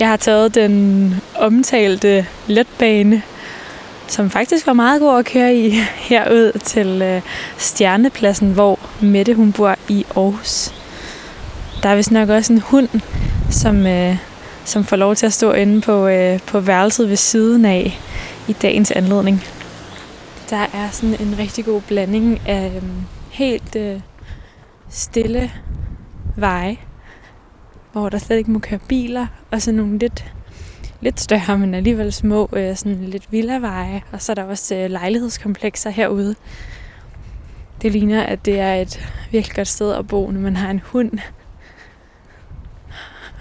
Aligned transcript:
Jeg 0.00 0.08
har 0.08 0.16
taget 0.16 0.54
den 0.54 1.14
omtalte 1.38 2.26
letbane, 2.46 3.22
som 4.06 4.30
faktisk 4.30 4.66
var 4.66 4.72
meget 4.72 5.00
god 5.00 5.18
at 5.18 5.24
køre 5.24 5.54
i 5.54 5.70
herud 6.08 6.58
til 6.58 7.02
øh, 7.02 7.22
Stjernepladsen, 7.58 8.52
hvor 8.52 8.78
Mette 9.00 9.34
hun 9.34 9.52
bor 9.52 9.76
i 9.88 10.06
Aarhus. 10.16 10.74
Der 11.82 11.88
er 11.88 11.96
vist 11.96 12.10
nok 12.10 12.28
også 12.28 12.52
en 12.52 12.60
hund, 12.60 12.88
som, 13.50 13.86
øh, 13.86 14.16
som 14.64 14.84
får 14.84 14.96
lov 14.96 15.14
til 15.14 15.26
at 15.26 15.32
stå 15.32 15.52
inde 15.52 15.80
på, 15.80 16.08
øh, 16.08 16.40
på 16.40 16.60
værelset 16.60 17.08
ved 17.08 17.16
siden 17.16 17.64
af 17.64 17.98
i 18.48 18.52
dagens 18.52 18.90
anledning. 18.90 19.44
Der 20.50 20.66
er 20.74 20.90
sådan 20.90 21.20
en 21.20 21.34
rigtig 21.38 21.64
god 21.64 21.80
blanding 21.80 22.40
af 22.48 22.72
øh, 22.76 22.82
helt 23.30 23.76
øh, 23.76 24.00
stille 24.90 25.50
veje, 26.36 26.76
hvor 27.92 28.08
der 28.08 28.18
slet 28.18 28.36
ikke 28.36 28.50
må 28.50 28.58
køre 28.58 28.80
biler, 28.88 29.26
og 29.50 29.62
så 29.62 29.72
nogle 29.72 29.98
lidt, 29.98 30.32
lidt 31.00 31.20
større, 31.20 31.58
men 31.58 31.74
alligevel 31.74 32.12
små, 32.12 32.48
øh, 32.52 32.76
sådan 32.76 33.04
lidt 33.04 33.32
villaveje, 33.32 34.02
og 34.12 34.22
så 34.22 34.32
er 34.32 34.34
der 34.34 34.44
også 34.44 34.74
øh, 34.74 34.90
lejlighedskomplekser 34.90 35.90
herude. 35.90 36.34
Det 37.82 37.92
ligner, 37.92 38.22
at 38.22 38.44
det 38.44 38.60
er 38.60 38.74
et 38.74 39.08
virkelig 39.30 39.56
godt 39.56 39.68
sted 39.68 39.92
at 39.92 40.06
bo, 40.06 40.30
når 40.30 40.40
man 40.40 40.56
har 40.56 40.70
en 40.70 40.80
hund, 40.84 41.12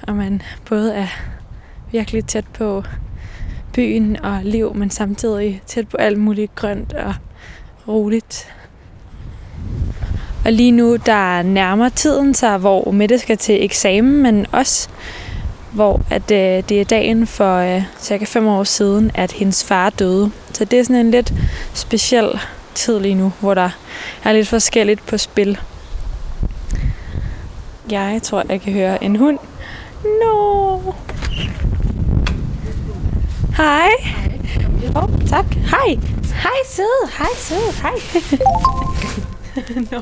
og 0.02 0.16
man 0.16 0.41
både 0.66 0.94
er 0.94 1.08
virkelig 1.91 2.26
tæt 2.26 2.45
på 2.53 2.84
byen 3.73 4.22
og 4.22 4.39
liv, 4.44 4.76
men 4.76 4.89
samtidig 4.89 5.62
tæt 5.66 5.88
på 5.88 5.98
alt 5.98 6.20
muligt 6.20 6.55
grønt 6.55 6.94
og 6.94 7.14
roligt. 7.88 8.53
Og 10.45 10.53
lige 10.53 10.72
nu, 10.72 10.95
der 10.95 11.41
nærmer 11.41 11.89
tiden 11.89 12.34
sig, 12.34 12.58
hvor 12.58 12.91
Mette 12.91 13.20
skal 13.20 13.38
til 13.38 13.64
eksamen, 13.64 14.23
men 14.23 14.45
også 14.52 14.89
hvor 15.72 16.02
at, 16.09 16.32
øh, 16.32 16.64
det 16.70 16.82
er 16.82 16.86
dagen 16.86 17.28
for 17.28 17.58
øh, 17.58 17.84
cirka 18.00 18.26
fem 18.26 18.48
år 18.48 18.64
siden, 18.64 19.12
at 19.14 19.32
hendes 19.32 19.64
far 19.64 19.90
døde. 19.90 20.31
Så 20.53 20.66
det 20.66 20.80
er 20.80 20.84
sådan 20.84 21.06
en 21.06 21.11
lidt 21.11 21.34
speciel 21.73 22.39
tid 22.76 23.00
lige 23.00 23.16
nu, 23.16 23.34
hvor 23.39 23.53
der 23.53 23.70
er 24.23 24.31
lidt 24.34 24.48
forskelligt 24.48 25.06
på 25.06 25.17
spil. 25.17 25.59
Jeg 27.92 28.20
tror, 28.23 28.44
jeg 28.50 28.61
kan 28.61 28.73
høre 28.73 29.03
en 29.03 29.16
hund. 29.16 29.39
No. 30.03 30.80
Hej. 33.58 33.89
Hej. 34.04 34.70
Oh, 34.95 35.09
tak. 35.30 35.45
Hej. 35.54 35.98
Hej, 36.44 36.52
søde. 36.67 37.09
Hej, 37.17 37.28
søde. 37.38 37.72
Hej. 37.81 37.94
no. 39.92 40.02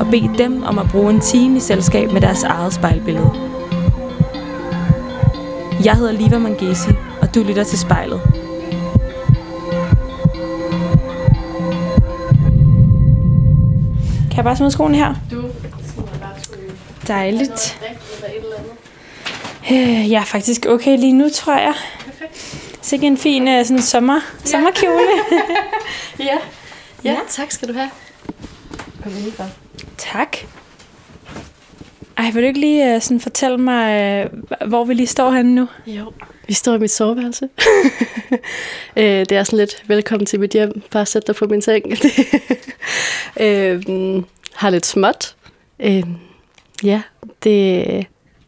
og 0.00 0.06
bede 0.10 0.38
dem 0.38 0.62
om 0.62 0.78
at 0.78 0.86
bruge 0.90 1.10
en 1.10 1.20
time 1.20 1.56
i 1.56 1.60
selskab 1.60 2.12
med 2.12 2.20
deres 2.20 2.42
eget 2.42 2.72
spejlbillede. 2.74 3.30
Jeg 5.84 5.96
hedder 5.96 6.12
Liva 6.12 6.38
Mangesi, 6.38 6.88
og 7.22 7.34
du 7.34 7.42
lytter 7.42 7.64
til 7.64 7.78
spejlet. 7.78 8.20
Kan 14.30 14.36
jeg 14.36 14.44
bare 14.44 14.56
smide 14.56 14.70
skoene 14.70 14.96
her? 14.96 15.14
Du 15.30 15.42
Dejligt. 17.08 17.78
Øh, 19.70 20.10
Jeg 20.10 20.20
er 20.20 20.24
faktisk 20.24 20.66
okay 20.66 20.98
lige 20.98 21.12
nu, 21.12 21.28
tror 21.34 21.58
jeg. 21.58 21.74
Sikke 22.82 23.06
en 23.06 23.16
fin 23.16 23.48
øh, 23.48 23.64
sådan 23.64 23.82
sommer, 23.82 24.20
sommerkjole. 24.44 24.94
Ja. 26.18 26.24
ja. 26.24 26.38
Ja. 27.04 27.10
Ja, 27.10 27.16
tak 27.28 27.50
skal 27.50 27.68
du 27.68 27.72
have. 27.72 27.90
Kom 29.02 29.12
fra 29.36 29.69
tak. 30.00 30.36
Ej, 32.16 32.30
vil 32.34 32.42
du 32.42 32.46
ikke 32.46 32.60
lige 32.60 32.94
øh, 32.94 33.00
sådan 33.00 33.20
fortælle 33.20 33.58
mig, 33.58 34.00
øh, 34.00 34.68
hvor 34.68 34.84
vi 34.84 34.94
lige 34.94 35.06
står 35.06 35.30
henne 35.30 35.54
nu? 35.54 35.68
Jo. 35.86 36.12
Vi 36.46 36.52
står 36.52 36.74
i 36.74 36.78
mit 36.78 36.90
soveværelse. 36.90 37.48
øh, 38.96 39.04
det 39.04 39.32
er 39.32 39.44
sådan 39.44 39.58
lidt, 39.58 39.84
velkommen 39.86 40.26
til 40.26 40.40
mit 40.40 40.50
hjem. 40.50 40.82
Bare 40.90 41.06
sæt 41.06 41.26
dig 41.26 41.34
på 41.34 41.46
min 41.46 41.62
seng. 41.62 41.84
øh, 43.40 43.82
har 44.54 44.70
lidt 44.70 44.86
småt. 44.86 45.36
Øh, 45.80 46.02
ja, 46.84 47.02
det, 47.22 47.84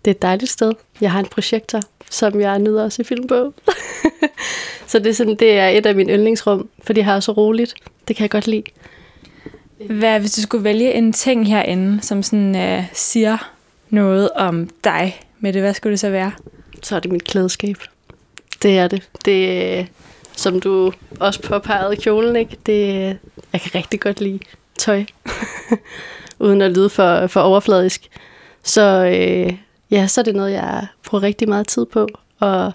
det 0.04 0.10
er 0.10 0.10
et 0.10 0.22
dejligt 0.22 0.50
sted. 0.50 0.72
Jeg 1.00 1.10
har 1.10 1.20
en 1.20 1.26
projektor, 1.26 1.80
som 2.10 2.40
jeg 2.40 2.58
nyder 2.58 2.84
at 2.84 2.92
se 2.92 3.04
film 3.04 3.26
på. 3.26 3.54
så 4.86 4.98
det 4.98 5.06
er, 5.06 5.14
sådan, 5.14 5.36
det 5.36 5.52
er 5.58 5.68
et 5.68 5.86
af 5.86 5.94
mine 5.94 6.12
yndlingsrum, 6.12 6.68
fordi 6.84 6.98
jeg 6.98 7.06
har 7.06 7.20
så 7.20 7.32
roligt. 7.32 7.74
Det 8.08 8.16
kan 8.16 8.22
jeg 8.22 8.30
godt 8.30 8.46
lide. 8.46 8.64
Hvad, 9.90 10.20
hvis 10.20 10.32
du 10.32 10.42
skulle 10.42 10.64
vælge 10.64 10.92
en 10.92 11.12
ting 11.12 11.48
herinde, 11.48 12.02
som 12.02 12.22
sådan 12.22 12.56
øh, 12.56 12.84
siger 12.92 13.52
noget 13.90 14.30
om 14.30 14.68
dig 14.84 15.20
med 15.40 15.52
det, 15.52 15.62
hvad 15.62 15.74
skulle 15.74 15.90
det 15.90 16.00
så 16.00 16.10
være? 16.10 16.32
så 16.82 16.96
er 16.96 17.00
det 17.00 17.12
mit 17.12 17.24
klædeskab. 17.24 17.76
Det 18.62 18.78
er 18.78 18.88
det. 18.88 19.08
Det 19.24 19.78
øh, 19.78 19.86
som 20.36 20.60
du 20.60 20.92
også 21.20 21.42
påpegede 21.42 21.96
kjolen, 21.96 22.36
ikke? 22.36 22.56
Det, 22.66 22.88
øh, 22.88 23.14
jeg 23.52 23.60
kan 23.60 23.74
rigtig 23.74 24.00
godt 24.00 24.20
lide 24.20 24.38
tøj, 24.78 25.04
uden 26.38 26.62
at 26.62 26.70
lyde 26.72 26.90
for, 26.90 27.26
for 27.26 27.40
overfladisk. 27.40 28.08
Så 28.62 28.82
øh, 29.06 29.56
ja, 29.90 30.06
så 30.06 30.20
er 30.20 30.24
det 30.24 30.34
noget, 30.34 30.52
jeg 30.52 30.86
bruger 31.06 31.22
rigtig 31.22 31.48
meget 31.48 31.68
tid 31.68 31.86
på 31.86 32.08
og 32.38 32.72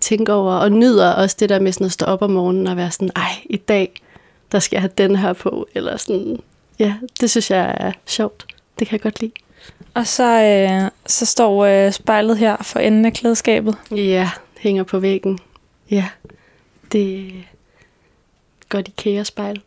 tænke 0.00 0.32
over, 0.32 0.52
og 0.52 0.72
nyder 0.72 1.12
også 1.12 1.36
det 1.40 1.48
der 1.48 1.60
med 1.60 1.72
sådan 1.72 1.84
at 1.84 1.92
stå 1.92 2.06
op 2.06 2.22
om 2.22 2.30
morgenen 2.30 2.66
og 2.66 2.76
være 2.76 2.90
sådan, 2.90 3.10
ej, 3.16 3.32
i 3.44 3.56
dag, 3.56 4.02
der 4.52 4.58
skal 4.58 4.76
jeg 4.76 4.82
have 4.82 4.92
den 4.98 5.16
her 5.16 5.32
på, 5.32 5.68
eller 5.74 5.96
sådan, 5.96 6.38
ja, 6.78 6.94
det 7.20 7.30
synes 7.30 7.50
jeg 7.50 7.76
er 7.80 7.92
sjovt. 8.06 8.46
Det 8.78 8.86
kan 8.86 8.92
jeg 8.94 9.02
godt 9.02 9.20
lide. 9.20 9.32
Og 9.94 10.06
så, 10.06 10.42
øh, 10.42 10.90
så 11.06 11.26
står 11.26 11.64
øh, 11.64 11.92
spejlet 11.92 12.38
her 12.38 12.56
for 12.62 12.78
enden 12.78 13.04
af 13.04 13.12
klædeskabet. 13.12 13.76
Ja, 13.90 14.30
hænger 14.58 14.82
på 14.82 14.98
væggen. 14.98 15.38
Ja, 15.90 16.08
det 16.92 17.18
er 17.18 17.32
godt 18.68 18.88
IKEA-spejl. 18.88 19.62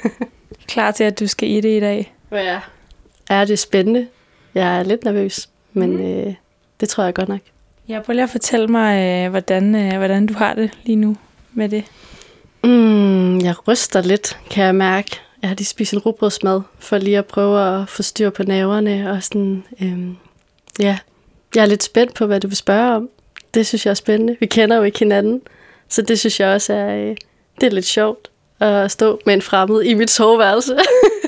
Klar 0.68 0.90
til, 0.90 1.04
at 1.04 1.20
du 1.20 1.26
skal 1.26 1.50
i 1.50 1.60
det 1.60 1.76
i 1.76 1.80
dag. 1.80 2.14
Ja. 2.32 2.60
Er 3.28 3.44
det 3.44 3.58
spændende? 3.58 4.08
Jeg 4.54 4.78
er 4.78 4.82
lidt 4.82 5.04
nervøs, 5.04 5.48
men 5.72 6.00
øh, 6.00 6.34
det 6.80 6.88
tror 6.88 7.04
jeg 7.04 7.14
godt 7.14 7.28
nok. 7.28 7.40
Ja, 7.88 8.00
prøv 8.00 8.12
lige 8.12 8.22
at 8.22 8.30
fortælle 8.30 8.66
mig, 8.66 9.24
øh, 9.24 9.30
hvordan, 9.30 9.74
øh, 9.74 9.96
hvordan 9.98 10.26
du 10.26 10.34
har 10.34 10.54
det 10.54 10.70
lige 10.84 10.96
nu 10.96 11.16
med 11.52 11.68
det. 11.68 11.84
Mm, 12.64 13.38
jeg 13.40 13.68
ryster 13.68 14.02
lidt, 14.02 14.38
kan 14.50 14.64
jeg 14.64 14.74
mærke. 14.74 15.20
Jeg 15.42 15.50
har 15.50 15.56
lige 15.56 15.66
spist 15.66 15.92
en 15.92 15.98
rugbrødsmad, 15.98 16.60
for 16.78 16.98
lige 16.98 17.18
at 17.18 17.26
prøve 17.26 17.80
at 17.80 17.88
få 17.88 18.02
styr 18.02 18.30
på 18.30 18.42
nerverne. 18.42 19.10
Og 19.10 19.22
sådan, 19.22 19.64
øhm, 19.82 20.16
ja. 20.78 20.98
Jeg 21.54 21.62
er 21.62 21.66
lidt 21.66 21.82
spændt 21.82 22.14
på, 22.14 22.26
hvad 22.26 22.40
du 22.40 22.48
vil 22.48 22.56
spørge 22.56 22.96
om. 22.96 23.08
Det 23.54 23.66
synes 23.66 23.86
jeg 23.86 23.90
er 23.90 23.94
spændende. 23.94 24.36
Vi 24.40 24.46
kender 24.46 24.76
jo 24.76 24.82
ikke 24.82 24.98
hinanden, 24.98 25.40
så 25.88 26.02
det 26.02 26.18
synes 26.18 26.40
jeg 26.40 26.54
også 26.54 26.72
er, 26.74 26.96
øh, 26.96 27.16
det 27.60 27.66
er 27.66 27.70
lidt 27.70 27.86
sjovt 27.86 28.28
at 28.60 28.90
stå 28.90 29.20
med 29.26 29.34
en 29.34 29.42
fremmed 29.42 29.82
i 29.82 29.94
mit 29.94 30.10
soveværelse. 30.10 30.76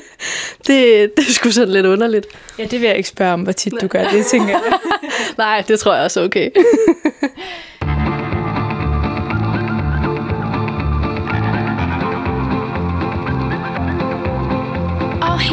det, 0.67 1.11
det 1.17 1.27
er 1.27 1.31
sgu 1.31 1.51
sådan 1.51 1.73
lidt 1.73 1.85
underligt. 1.85 2.25
Ja, 2.59 2.63
det 2.63 2.81
vil 2.81 2.87
jeg 2.87 2.97
ikke 2.97 3.09
spørge 3.09 3.33
om, 3.33 3.41
hvor 3.41 3.51
tit 3.51 3.73
du 3.81 3.87
gør 3.87 4.07
det, 4.07 4.25
tænker 4.25 4.49
jeg. 4.49 4.79
Nej, 5.37 5.63
det 5.67 5.79
tror 5.79 5.93
jeg 5.93 6.03
også 6.03 6.21
er 6.21 6.25
okay. 6.25 6.49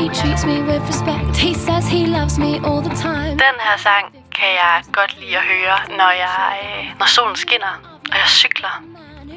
he 0.03 0.09
treats 0.09 0.45
me 0.45 0.63
with 0.63 0.83
respect. 0.93 1.37
He 1.37 1.55
says 1.55 1.87
he 1.87 2.07
loves 2.07 2.37
me 2.39 2.59
all 2.67 2.81
the 2.83 2.95
time. 2.97 3.37
Den 3.39 3.57
her 3.67 3.77
sang 3.77 4.05
kan 4.39 4.51
jeg 4.63 4.83
godt 4.93 5.21
lide 5.21 5.37
at 5.37 5.43
høre, 5.43 5.77
når, 5.99 6.11
jeg, 6.11 6.59
øh, 6.65 6.99
når 6.99 7.07
solen 7.07 7.37
skinner, 7.37 7.75
og 8.11 8.17
jeg 8.23 8.29
cykler. 8.29 8.75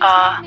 Og 0.01 0.45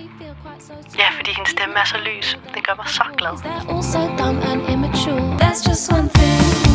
ja, 0.98 1.08
fordi 1.16 1.30
hendes 1.36 1.50
stemme 1.50 1.74
er 1.78 1.84
så 1.84 1.98
lys. 1.98 2.38
Det 2.54 2.66
gør 2.66 2.74
mig 2.74 2.88
så 2.88 3.04
glad. 3.18 3.32
They're 3.32 3.72
all 3.72 3.82
so 3.82 4.00
dumb 4.18 4.38
and 4.50 4.60
immature. 4.72 5.38
There's 5.40 5.68
just 5.68 5.92
one 5.92 6.08
thing 6.08 6.67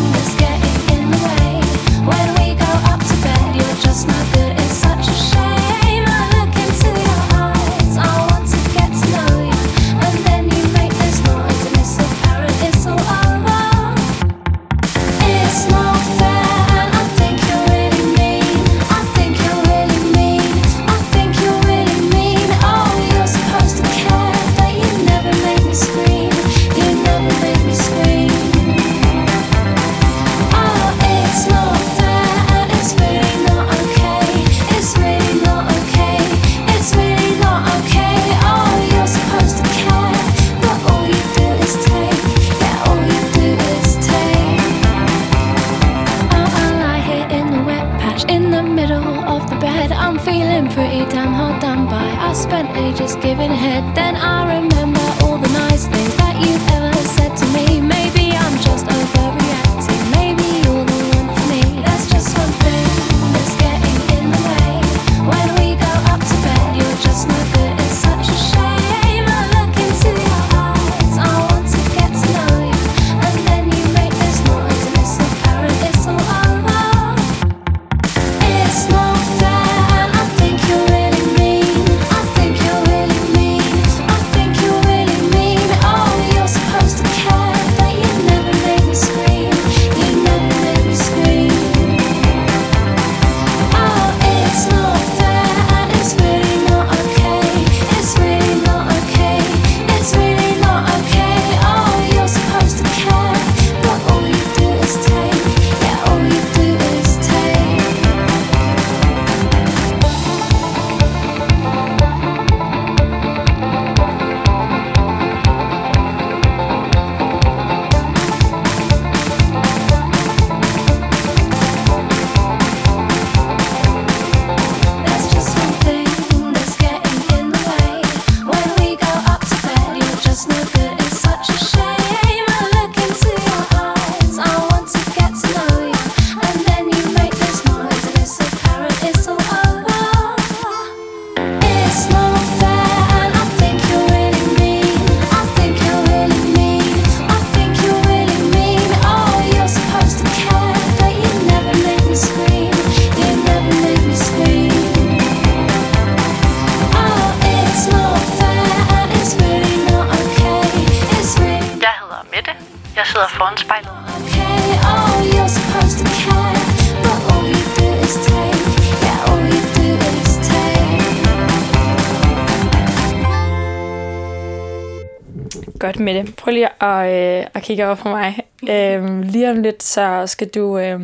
med 176.13 176.23
det. 176.23 176.35
Prøv 176.35 176.53
lige 176.53 176.83
at, 176.83 177.39
øh, 177.41 177.47
at 177.53 177.63
kigge 177.63 177.85
over 177.85 177.95
på 177.95 178.09
mig. 178.09 178.39
Øhm, 178.69 179.21
lige 179.21 179.51
om 179.51 179.61
lidt, 179.61 179.83
så 179.83 180.23
skal 180.27 180.47
du 180.47 180.77
øh, 180.77 181.01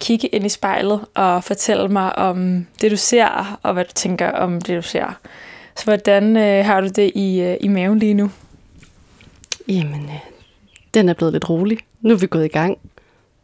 kigge 0.00 0.28
ind 0.28 0.46
i 0.46 0.48
spejlet 0.48 1.00
og 1.14 1.44
fortælle 1.44 1.88
mig 1.88 2.18
om 2.18 2.66
det, 2.80 2.90
du 2.90 2.96
ser, 2.96 3.58
og 3.62 3.72
hvad 3.72 3.84
du 3.84 3.92
tænker 3.94 4.30
om 4.30 4.60
det, 4.60 4.76
du 4.76 4.82
ser. 4.82 5.18
Så 5.76 5.84
hvordan 5.84 6.36
øh, 6.36 6.64
har 6.64 6.80
du 6.80 6.88
det 6.88 7.12
i, 7.14 7.40
øh, 7.40 7.56
i 7.60 7.68
maven 7.68 7.98
lige 7.98 8.14
nu? 8.14 8.30
Jamen, 9.68 10.04
øh, 10.04 10.18
den 10.94 11.08
er 11.08 11.14
blevet 11.14 11.32
lidt 11.32 11.50
rolig. 11.50 11.78
Nu 12.00 12.14
er 12.14 12.18
vi 12.18 12.26
gået 12.26 12.44
i 12.44 12.48
gang. 12.48 12.78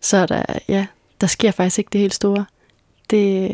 Så 0.00 0.16
er 0.16 0.26
der, 0.26 0.42
ja, 0.68 0.86
der 1.20 1.26
sker 1.26 1.50
faktisk 1.50 1.78
ikke 1.78 1.88
det 1.92 2.00
helt 2.00 2.14
store. 2.14 2.44
Det, 3.10 3.50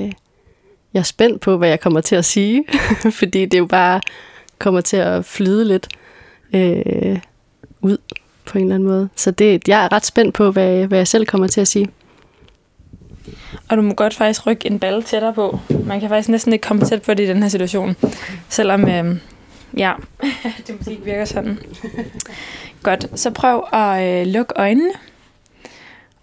jeg 0.95 1.01
er 1.01 1.05
spændt 1.05 1.41
på, 1.41 1.57
hvad 1.57 1.69
jeg 1.69 1.81
kommer 1.81 2.01
til 2.01 2.17
at 2.17 2.25
sige, 2.25 2.65
fordi 3.21 3.47
det 3.47 3.59
jo 3.59 3.67
bare 3.67 4.01
kommer 4.59 4.81
til 4.81 4.97
at 4.97 5.25
flyde 5.25 5.65
lidt 5.65 5.89
øh, 6.53 7.19
ud 7.81 7.99
på 8.45 8.59
en 8.59 8.65
eller 8.65 8.75
anden 8.75 8.89
måde. 8.89 9.09
Så 9.17 9.31
det, 9.31 9.69
jeg 9.69 9.85
er 9.85 9.93
ret 9.93 10.07
spændt 10.07 10.35
på, 10.35 10.51
hvad, 10.51 10.87
hvad 10.87 10.99
jeg 10.99 11.09
selv 11.09 11.27
kommer 11.27 11.47
til 11.47 11.61
at 11.61 11.69
sige. 11.69 11.89
Og 13.69 13.77
du 13.77 13.83
må 13.83 13.95
godt 13.95 14.15
faktisk 14.15 14.47
rykke 14.47 14.67
en 14.67 14.79
balle 14.79 15.03
tættere 15.03 15.35
på. 15.35 15.59
Man 15.85 16.01
kan 16.01 16.09
faktisk 16.09 16.29
næsten 16.29 16.53
ikke 16.53 16.63
komme 16.63 16.85
tæt 16.85 17.03
på 17.03 17.15
det 17.15 17.25
i 17.25 17.27
den 17.27 17.43
her 17.43 17.49
situation. 17.49 17.97
Selvom, 18.49 18.89
øh, 18.89 19.17
ja, 19.77 19.93
det 20.67 20.77
måske 20.79 20.91
ikke 20.91 21.05
virker 21.05 21.25
sådan. 21.25 21.59
Godt, 22.83 23.21
så 23.21 23.31
prøv 23.31 23.65
at 23.73 24.03
øh, 24.03 24.27
lukke 24.27 24.53
øjnene. 24.57 24.93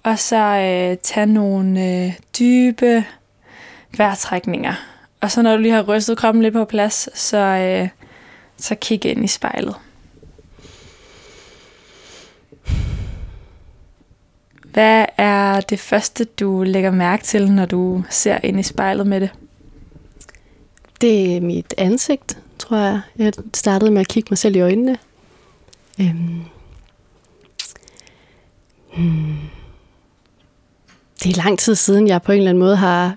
Og 0.04 0.20
så 0.20 0.38
øh, 0.38 0.98
tage 0.98 1.26
nogle 1.26 2.04
øh, 2.06 2.14
dybe 2.40 3.06
vejrtrækninger. 3.98 4.74
Og 5.22 5.32
så 5.32 5.42
når 5.42 5.56
du 5.56 5.62
lige 5.62 5.74
har 5.74 5.82
rystet 5.82 6.18
kroppen 6.18 6.44
lidt 6.44 6.54
på 6.54 6.66
plads, 6.66 7.20
så, 7.20 7.38
øh, 7.38 7.90
så 8.58 8.76
kig 8.76 9.06
ind 9.06 9.24
i 9.24 9.28
spejlet. 9.28 9.76
Hvad 14.74 15.06
er 15.18 15.62
det 15.62 15.80
første, 15.80 16.24
du 16.24 16.64
lægger 16.64 16.92
mærke 16.92 17.24
til, 17.24 17.52
når 17.52 17.66
du 17.66 18.04
ser 18.10 18.40
ind 18.44 18.60
i 18.60 18.64
spejlet 18.64 19.08
med 19.08 19.22
det? 19.22 19.30
Det 21.02 21.36
er 21.36 21.42
mit 21.42 21.74
ansigt, 21.78 22.38
tror 22.60 22.78
jeg. 22.78 23.02
Jeg 23.18 23.34
startede 23.54 23.92
med 23.92 24.02
at 24.02 24.08
kigge 24.08 24.28
mig 24.32 24.38
selv 24.38 24.56
i 24.56 24.60
øjnene. 24.60 24.98
Øhm. 26.02 26.42
Hmm. 28.96 29.36
Det 31.24 31.32
er 31.32 31.44
lang 31.44 31.60
tid 31.60 31.76
siden, 31.76 32.08
jeg 32.08 32.22
på 32.22 32.32
en 32.32 32.38
eller 32.38 32.50
anden 32.50 32.64
måde 32.64 32.76
har 32.76 33.16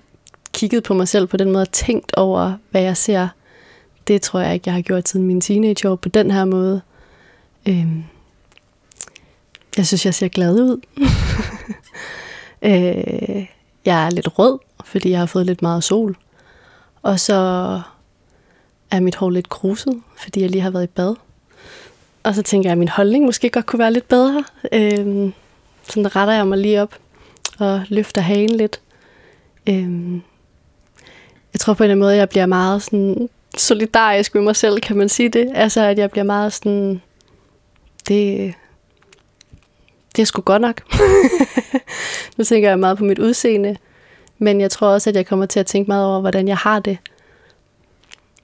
kigget 0.53 0.83
på 0.83 0.93
mig 0.93 1.07
selv 1.07 1.27
på 1.27 1.37
den 1.37 1.51
måde 1.51 1.61
og 1.61 1.71
tænkt 1.71 2.15
over, 2.15 2.53
hvad 2.71 2.81
jeg 2.81 2.97
ser. 2.97 3.27
Det 4.07 4.21
tror 4.21 4.39
jeg 4.39 4.53
ikke, 4.53 4.63
jeg 4.65 4.73
har 4.73 4.81
gjort 4.81 5.09
siden 5.09 5.25
min 5.25 5.41
teenageår 5.41 5.95
på 5.95 6.09
den 6.09 6.31
her 6.31 6.45
måde. 6.45 6.81
Øhm. 7.67 8.03
Jeg 9.77 9.87
synes, 9.87 10.05
jeg 10.05 10.13
ser 10.13 10.27
glad 10.27 10.53
ud. 10.53 10.81
øh, 12.69 13.45
jeg 13.85 14.05
er 14.05 14.09
lidt 14.09 14.39
rød, 14.39 14.59
fordi 14.85 15.09
jeg 15.09 15.19
har 15.19 15.25
fået 15.25 15.45
lidt 15.45 15.61
meget 15.61 15.83
sol. 15.83 16.17
Og 17.01 17.19
så 17.19 17.33
er 18.91 18.99
mit 18.99 19.15
hår 19.15 19.29
lidt 19.29 19.49
kruset, 19.49 20.01
fordi 20.17 20.41
jeg 20.41 20.49
lige 20.49 20.61
har 20.61 20.69
været 20.69 20.83
i 20.83 20.87
bad. 20.87 21.15
Og 22.23 22.35
så 22.35 22.41
tænker 22.41 22.69
jeg, 22.69 22.71
at 22.71 22.77
min 22.77 22.87
holdning 22.87 23.25
måske 23.25 23.49
godt 23.49 23.65
kunne 23.65 23.79
være 23.79 23.93
lidt 23.93 24.07
bedre. 24.07 24.43
Øhm, 24.71 25.33
så 25.83 26.01
der 26.01 26.15
retter 26.15 26.33
jeg 26.33 26.47
mig 26.47 26.57
lige 26.57 26.81
op 26.81 26.95
og 27.59 27.81
løfter 27.89 28.21
hagen 28.21 28.49
lidt. 28.49 28.81
Øhm, 29.69 30.21
jeg 31.53 31.59
tror 31.59 31.73
på 31.73 31.83
en 31.83 31.85
eller 31.85 31.91
anden 31.91 31.99
måde, 31.99 32.13
at 32.13 32.19
jeg 32.19 32.29
bliver 32.29 32.45
meget 32.45 32.83
sådan 32.83 33.29
solidarisk 33.57 34.35
med 34.35 34.43
mig 34.43 34.55
selv, 34.55 34.79
kan 34.79 34.97
man 34.97 35.09
sige 35.09 35.29
det. 35.29 35.51
Altså, 35.55 35.81
at 35.81 35.97
jeg 35.97 36.11
bliver 36.11 36.23
meget 36.23 36.53
sådan... 36.53 37.01
Det, 38.07 38.53
det 40.17 40.23
er 40.23 40.25
sgu 40.25 40.41
godt 40.41 40.61
nok. 40.61 40.81
nu 42.37 42.43
tænker 42.43 42.69
jeg 42.69 42.79
meget 42.79 42.97
på 42.97 43.03
mit 43.03 43.19
udseende. 43.19 43.77
Men 44.37 44.61
jeg 44.61 44.71
tror 44.71 44.87
også, 44.87 45.09
at 45.09 45.15
jeg 45.15 45.25
kommer 45.25 45.45
til 45.45 45.59
at 45.59 45.65
tænke 45.65 45.87
meget 45.87 46.05
over, 46.05 46.19
hvordan 46.19 46.47
jeg 46.47 46.57
har 46.57 46.79
det. 46.79 46.97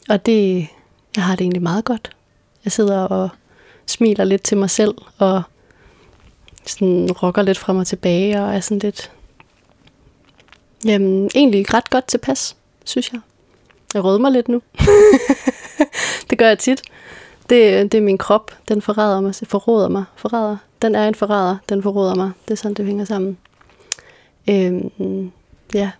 Og 0.09 0.25
det, 0.25 0.67
jeg 1.15 1.23
har 1.23 1.35
det 1.35 1.41
egentlig 1.41 1.61
meget 1.61 1.85
godt. 1.85 2.15
Jeg 2.65 2.71
sidder 2.71 2.99
og 2.99 3.29
smiler 3.85 4.23
lidt 4.23 4.43
til 4.43 4.57
mig 4.57 4.69
selv, 4.69 4.95
og 5.17 5.43
sådan 6.65 7.11
rokker 7.11 7.41
lidt 7.41 7.57
frem 7.57 7.77
og 7.77 7.87
tilbage, 7.87 8.41
og 8.41 8.55
er 8.55 8.59
sådan 8.59 8.79
lidt... 8.79 9.11
Jamen, 10.85 11.29
egentlig 11.35 11.73
ret 11.73 11.89
godt 11.89 12.07
tilpas, 12.07 12.55
synes 12.85 13.13
jeg. 13.13 13.21
Jeg 13.93 14.03
rødmer 14.03 14.29
lidt 14.29 14.47
nu. 14.47 14.61
det 16.29 16.37
gør 16.37 16.47
jeg 16.47 16.59
tit. 16.59 16.81
Det, 17.49 17.91
det 17.91 17.97
er 17.97 18.01
min 18.01 18.17
krop, 18.17 18.51
den 18.67 18.81
forræder 18.81 19.21
mig, 19.21 19.35
forråder 19.47 19.87
mig, 19.87 20.03
forræder. 20.15 20.57
Den 20.83 20.95
er 20.95 21.07
en 21.07 21.15
forræder, 21.15 21.57
den 21.69 21.83
forråder 21.83 22.15
mig. 22.15 22.31
Det 22.45 22.51
er 22.51 22.55
sådan, 22.55 22.73
det 22.73 22.85
hænger 22.85 23.05
sammen. 23.05 23.37
Øhm, 24.49 25.31
ja, 25.73 25.91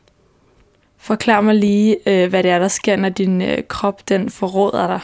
Forklar 1.04 1.42
mig 1.42 1.56
lige, 1.56 1.98
øh, 2.06 2.30
hvad 2.30 2.44
det 2.44 2.52
er, 2.52 2.60
der 2.60 2.68
sker, 2.68 2.96
når 2.96 3.10
din 3.10 3.42
øh, 3.42 3.64
krop 3.68 4.10
den 4.10 4.30
forråder 4.30 4.88
dig. 4.88 5.00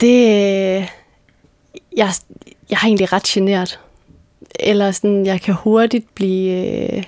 Det, 0.00 0.24
øh, 0.26 0.88
jeg, 1.96 2.12
jeg 2.70 2.76
er 2.76 2.84
egentlig 2.84 3.12
ret 3.12 3.22
genert. 3.22 3.80
Eller 4.60 4.90
sådan, 4.90 5.26
jeg 5.26 5.40
kan 5.40 5.54
hurtigt 5.54 6.14
blive, 6.14 7.04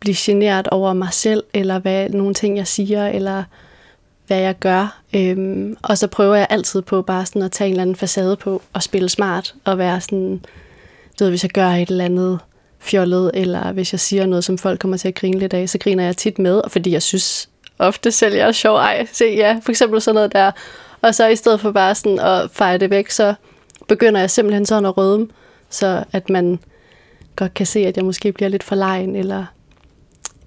blive 0.00 0.14
genert 0.18 0.68
over 0.68 0.92
mig 0.92 1.12
selv, 1.12 1.44
eller 1.54 1.78
hvad 1.78 2.08
nogle 2.08 2.34
ting, 2.34 2.56
jeg 2.56 2.66
siger, 2.66 3.08
eller 3.08 3.44
hvad 4.26 4.38
jeg 4.38 4.58
gør. 4.58 5.00
Øhm, 5.14 5.76
og 5.82 5.98
så 5.98 6.06
prøver 6.06 6.34
jeg 6.34 6.46
altid 6.50 6.82
på 6.82 7.02
bare 7.02 7.26
sådan 7.26 7.42
at 7.42 7.52
tage 7.52 7.68
en 7.68 7.72
eller 7.72 7.82
anden 7.82 7.96
facade 7.96 8.36
på 8.36 8.62
og 8.72 8.82
spille 8.82 9.08
smart 9.08 9.54
og 9.64 9.78
være 9.78 10.00
sådan, 10.00 10.44
du 11.18 11.24
ved, 11.24 11.28
hvis 11.28 11.42
jeg 11.42 11.50
gør 11.50 11.68
et 11.68 11.88
eller 11.88 12.04
andet 12.04 12.38
fjollet, 12.78 13.30
eller 13.34 13.72
hvis 13.72 13.92
jeg 13.92 14.00
siger 14.00 14.26
noget, 14.26 14.44
som 14.44 14.58
folk 14.58 14.80
kommer 14.80 14.96
til 14.96 15.08
at 15.08 15.14
grine 15.14 15.38
lidt 15.38 15.54
af, 15.54 15.68
så 15.68 15.78
griner 15.78 16.04
jeg 16.04 16.16
tit 16.16 16.38
med, 16.38 16.58
og 16.58 16.70
fordi 16.70 16.92
jeg 16.92 17.02
synes 17.02 17.48
ofte 17.78 18.12
selv, 18.12 18.34
jeg 18.34 18.48
er 18.48 18.52
sjov. 18.52 18.76
Ej, 18.76 19.06
se, 19.12 19.24
ja, 19.24 19.58
for 19.62 19.70
eksempel 19.70 20.00
sådan 20.00 20.14
noget 20.14 20.32
der. 20.32 20.50
Og 21.02 21.14
så 21.14 21.26
i 21.26 21.36
stedet 21.36 21.60
for 21.60 21.72
bare 21.72 21.94
sådan 21.94 22.18
at 22.18 22.50
fejre 22.50 22.78
det 22.78 22.90
væk, 22.90 23.10
så 23.10 23.34
begynder 23.88 24.20
jeg 24.20 24.30
simpelthen 24.30 24.66
sådan 24.66 24.86
at 24.86 24.96
rødme, 24.96 25.28
så 25.70 26.04
at 26.12 26.30
man 26.30 26.58
godt 27.36 27.54
kan 27.54 27.66
se, 27.66 27.80
at 27.80 27.96
jeg 27.96 28.04
måske 28.04 28.32
bliver 28.32 28.48
lidt 28.48 28.62
for 28.62 28.74
lejen, 28.74 29.16
eller... 29.16 29.44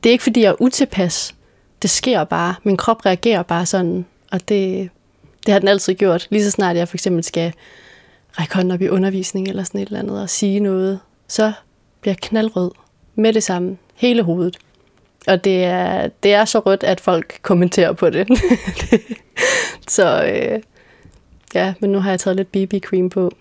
Det 0.04 0.10
er 0.10 0.12
ikke, 0.12 0.24
fordi 0.24 0.42
jeg 0.42 0.50
er 0.50 0.62
utilpas. 0.62 1.36
Det 1.82 1.90
sker 1.90 2.24
bare. 2.24 2.56
Min 2.64 2.78
krop 2.78 3.06
reagerer 3.06 3.44
bare 3.44 3.66
sådan, 3.66 4.06
og 4.32 4.50
det, 4.50 4.90
det 5.46 5.52
har 5.52 5.60
den 5.60 5.68
altid 5.68 5.94
gjort. 5.94 6.28
Lige 6.30 6.44
så 6.44 6.52
snart 6.52 6.76
jeg 6.76 6.88
for 6.88 6.96
eksempel 6.96 7.24
skal 7.24 7.54
række 8.40 8.56
hånden 8.56 8.72
op 8.72 8.82
i 8.82 8.90
undervisning 8.90 9.48
eller 9.48 9.64
sådan 9.64 9.82
et 9.82 9.86
eller 9.86 10.00
andet 10.00 10.22
og 10.22 10.30
sige 10.30 10.60
noget, 10.60 11.00
så 11.28 11.52
bliver 12.02 12.12
jeg 12.12 12.22
knaldrød 12.22 12.72
med 13.16 13.34
det 13.34 13.44
samme. 13.44 13.78
Hele 13.96 14.24
hovedet. 14.24 14.58
Og 15.28 15.44
det 15.44 15.64
er, 15.64 16.08
det 16.24 16.34
er 16.34 16.46
så 16.46 16.60
rødt, 16.60 16.84
at 16.84 17.00
folk 17.00 17.40
kommenterer 17.42 17.94
på 17.94 18.10
det. 18.10 18.28
så 19.88 20.24
øh, 20.24 20.62
ja, 21.54 21.74
men 21.80 21.92
nu 21.92 22.00
har 22.00 22.10
jeg 22.10 22.20
taget 22.20 22.38
lidt 22.38 22.52
BB-cream 22.52 23.10
på, 23.10 23.32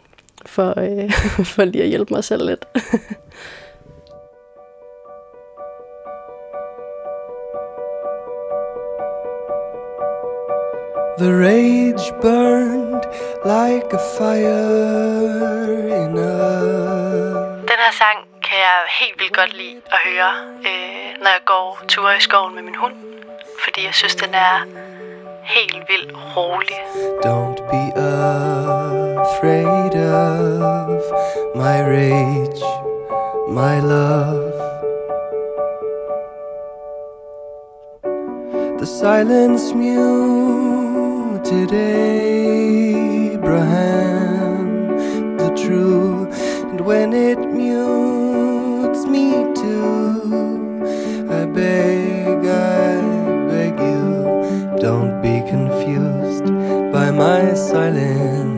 for, 0.47 0.81
øh, 0.81 1.13
for 1.55 1.65
lige 1.65 1.83
at 1.83 1.89
hjælpe 1.89 2.15
mig 2.15 2.25
selv 2.25 2.47
lidt. 2.47 2.65
The 11.19 11.33
rage 11.33 12.13
burned 12.21 13.05
like 13.43 13.91
a 13.91 13.99
fire 14.19 15.73
in 16.03 16.19
us. 16.19 17.71
Den 17.71 17.79
her 17.85 17.93
sang 17.93 18.19
kan 18.43 18.59
jeg 18.59 18.79
helt 19.01 19.21
vildt 19.21 19.37
godt 19.37 19.53
lide 19.57 19.81
at 19.93 19.99
høre, 20.05 20.33
øh, 20.69 21.23
når 21.23 21.31
jeg 21.37 21.41
går 21.45 21.83
ture 21.89 22.17
i 22.17 22.21
skoven 22.21 22.55
med 22.55 22.63
min 22.63 22.75
hund. 22.75 22.95
Fordi 23.65 23.85
jeg 23.85 23.95
synes, 23.95 24.15
den 24.15 24.35
er 24.35 24.67
helt 25.43 25.77
vildt 25.89 26.13
rolig. 26.37 26.77
Don't 27.25 27.61
be 27.73 27.85
afraid 29.23 29.95
of 29.95 31.03
my 31.55 31.77
rage, 31.97 32.63
my 33.49 33.81
love. 33.93 34.53
The 38.79 38.87
silence 38.87 39.75
muted 41.51 41.73
Abraham, 43.35 44.67
the 45.37 45.51
true, 45.57 46.29
and 46.71 46.81
when 46.81 47.13
it 47.13 47.39
mutes 47.39 49.07
me 49.07 49.31
too, 49.55 50.83
I 51.31 51.47
beg, 51.47 52.45
I 52.47 53.01
beg 53.49 53.79
you, 53.79 54.77
don't 54.81 55.23
be 55.23 55.41
confused 55.49 56.47
by 56.93 57.11
my 57.13 57.55
silence, 57.55 58.56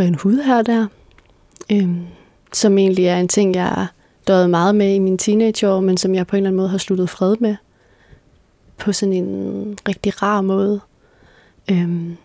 ren 0.00 0.14
hud 0.14 0.42
her 0.42 0.58
og 0.58 0.66
der, 0.66 0.86
øhm, 1.72 2.06
som 2.52 2.78
egentlig 2.78 3.06
er 3.06 3.16
en 3.16 3.28
ting, 3.28 3.54
jeg 3.54 3.86
døde 4.28 4.48
meget 4.48 4.74
med 4.74 4.94
i 4.94 4.98
mine 4.98 5.18
teenageår, 5.18 5.80
men 5.80 5.96
som 5.96 6.14
jeg 6.14 6.26
på 6.26 6.36
en 6.36 6.38
eller 6.38 6.48
anden 6.48 6.56
måde 6.56 6.68
har 6.68 6.78
sluttet 6.78 7.10
fred 7.10 7.36
med. 7.40 7.56
På 8.78 8.92
sådan 8.92 9.12
en 9.12 9.78
rigtig 9.88 10.22
rar 10.22 10.40
måde. 10.40 10.80
Øhm, 11.70 12.16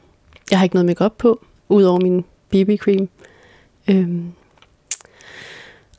jeg 0.51 0.59
har 0.59 0.63
ikke 0.63 0.75
noget 0.75 0.85
makeup 0.85 1.13
på, 1.17 1.45
udover 1.69 1.99
min 1.99 2.25
BB-cream. 2.49 3.07
Øhm, 3.89 4.31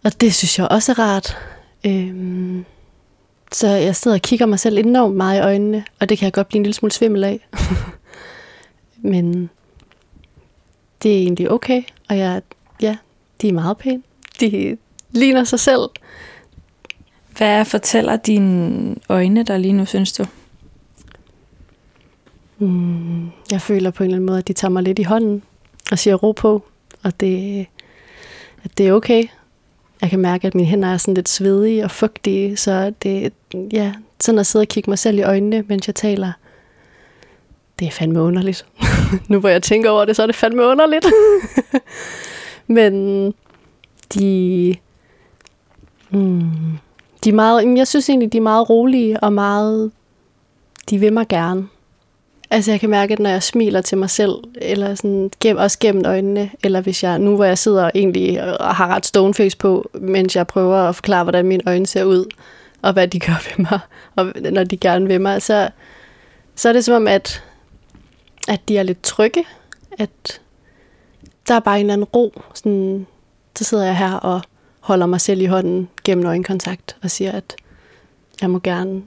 og 0.04 0.20
det 0.20 0.34
synes 0.34 0.58
jeg 0.58 0.68
også 0.68 0.92
er 0.92 0.98
rart. 0.98 1.36
Øhm, 1.86 2.64
så 3.52 3.68
jeg 3.68 3.96
sidder 3.96 4.16
og 4.16 4.22
kigger 4.22 4.46
mig 4.46 4.58
selv 4.58 4.78
enormt 4.78 5.16
meget 5.16 5.38
i 5.38 5.42
øjnene, 5.42 5.84
og 6.00 6.08
det 6.08 6.18
kan 6.18 6.24
jeg 6.24 6.32
godt 6.32 6.48
blive 6.48 6.58
en 6.58 6.62
lille 6.62 6.74
smule 6.74 6.92
svimmel 6.92 7.24
af. 7.24 7.48
men 9.12 9.50
det 11.02 11.14
er 11.14 11.18
egentlig 11.18 11.50
okay, 11.50 11.82
og 12.08 12.18
jeg, 12.18 12.42
ja, 12.82 12.96
de 13.42 13.48
er 13.48 13.52
meget 13.52 13.78
pæne. 13.78 14.02
De 14.40 14.76
ligner 15.10 15.44
sig 15.44 15.60
selv. 15.60 15.80
Hvad 17.36 17.64
fortæller 17.64 18.16
dine 18.16 18.96
øjne 19.08 19.42
der 19.42 19.58
lige 19.58 19.72
nu, 19.72 19.84
synes 19.84 20.12
du? 20.12 20.24
Mm, 22.58 23.30
jeg 23.50 23.60
føler 23.60 23.90
på 23.90 24.02
en 24.02 24.06
eller 24.06 24.16
anden 24.16 24.26
måde, 24.26 24.38
at 24.38 24.48
de 24.48 24.52
tager 24.52 24.72
mig 24.72 24.82
lidt 24.82 24.98
i 24.98 25.02
hånden 25.02 25.42
og 25.90 25.98
siger 25.98 26.14
ro 26.14 26.32
på, 26.32 26.64
og 27.02 27.20
det, 27.20 27.66
at 28.64 28.78
det 28.78 28.88
er 28.88 28.92
okay. 28.92 29.24
Jeg 30.00 30.10
kan 30.10 30.18
mærke, 30.18 30.46
at 30.46 30.54
mine 30.54 30.68
hænder 30.68 30.88
er 30.88 30.96
sådan 30.96 31.14
lidt 31.14 31.28
svedige 31.28 31.84
og 31.84 31.90
fugtige, 31.90 32.56
så 32.56 32.92
det, 33.02 33.32
ja, 33.72 33.92
sådan 34.20 34.38
at 34.38 34.46
sidde 34.46 34.62
og 34.62 34.68
kigge 34.68 34.90
mig 34.90 34.98
selv 34.98 35.18
i 35.18 35.22
øjnene, 35.22 35.64
mens 35.68 35.86
jeg 35.86 35.94
taler, 35.94 36.32
det 37.78 37.86
er 37.86 37.90
fandme 37.90 38.20
underligt. 38.20 38.66
nu 39.28 39.40
hvor 39.40 39.48
jeg 39.48 39.62
tænker 39.62 39.90
over 39.90 40.04
det, 40.04 40.16
så 40.16 40.22
er 40.22 40.26
det 40.26 40.36
fandme 40.36 40.66
underligt. 40.66 41.06
Men 42.66 43.34
de... 44.14 44.76
Mm, 46.10 46.78
de 47.24 47.28
er 47.28 47.34
meget, 47.34 47.78
jeg 47.78 47.86
synes 47.86 48.08
egentlig, 48.08 48.32
de 48.32 48.36
er 48.36 48.42
meget 48.42 48.70
rolige 48.70 49.20
og 49.20 49.32
meget... 49.32 49.90
De 50.90 50.98
vil 50.98 51.12
mig 51.12 51.28
gerne. 51.28 51.68
Altså 52.50 52.70
jeg 52.70 52.80
kan 52.80 52.90
mærke, 52.90 53.12
at 53.12 53.18
når 53.18 53.30
jeg 53.30 53.42
smiler 53.42 53.80
til 53.80 53.98
mig 53.98 54.10
selv, 54.10 54.34
eller 54.54 54.94
sådan, 54.94 55.30
gennem, 55.40 55.62
også 55.62 55.78
gennem 55.78 56.04
øjnene, 56.06 56.50
eller 56.62 56.80
hvis 56.80 57.02
jeg, 57.02 57.18
nu 57.18 57.36
hvor 57.36 57.44
jeg 57.44 57.58
sidder 57.58 57.90
egentlig 57.94 58.60
og 58.60 58.74
har 58.74 58.88
ret 58.88 59.06
stoneface 59.06 59.56
på, 59.56 59.90
mens 59.94 60.36
jeg 60.36 60.46
prøver 60.46 60.76
at 60.76 60.94
forklare, 60.94 61.22
hvordan 61.22 61.46
mine 61.46 61.62
øjne 61.66 61.86
ser 61.86 62.04
ud, 62.04 62.24
og 62.82 62.92
hvad 62.92 63.08
de 63.08 63.20
gør 63.20 63.42
ved 63.56 63.66
mig, 63.70 63.80
og 64.16 64.32
når 64.52 64.64
de 64.64 64.76
gerne 64.76 65.06
vil 65.06 65.20
mig, 65.20 65.42
så, 65.42 65.68
så 66.56 66.68
er 66.68 66.72
det 66.72 66.84
som 66.84 66.94
om, 66.94 67.08
at, 67.08 67.42
at 68.48 68.68
de 68.68 68.78
er 68.78 68.82
lidt 68.82 69.02
trygge, 69.02 69.44
at 69.98 70.40
der 71.48 71.54
er 71.54 71.60
bare 71.60 71.80
en 71.80 71.86
eller 71.86 71.92
anden 71.92 72.04
ro. 72.04 72.42
Sådan, 72.54 73.06
så 73.56 73.64
sidder 73.64 73.84
jeg 73.84 73.96
her 73.96 74.12
og 74.12 74.40
holder 74.80 75.06
mig 75.06 75.20
selv 75.20 75.40
i 75.40 75.46
hånden 75.46 75.88
gennem 76.04 76.26
øjenkontakt 76.26 76.96
og 77.02 77.10
siger, 77.10 77.32
at 77.32 77.56
jeg 78.40 78.50
må 78.50 78.58
gerne, 78.58 79.02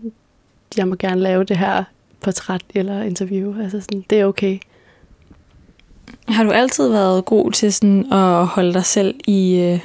jeg 0.77 0.87
må 0.87 0.95
gerne 0.95 1.21
lave 1.21 1.43
det 1.43 1.57
her 1.57 1.83
portræt 2.21 2.61
eller 2.75 3.01
interview. 3.01 3.61
Altså 3.61 3.81
sådan, 3.81 4.05
det 4.09 4.19
er 4.19 4.25
okay. 4.25 4.59
Har 6.27 6.43
du 6.43 6.51
altid 6.51 6.89
været 6.89 7.25
god 7.25 7.51
til 7.51 7.73
sådan 7.73 8.13
at 8.13 8.47
holde 8.47 8.73
dig 8.73 8.85
selv 8.85 9.19
i, 9.27 9.55
øh, 9.55 9.79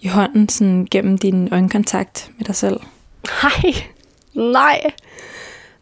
i 0.00 0.08
hånden 0.08 0.48
sådan 0.48 0.88
gennem 0.90 1.18
din 1.18 1.48
øjenkontakt 1.52 2.30
med 2.38 2.46
dig 2.46 2.56
selv? 2.56 2.80
Nej, 3.42 3.74
nej, 4.34 4.80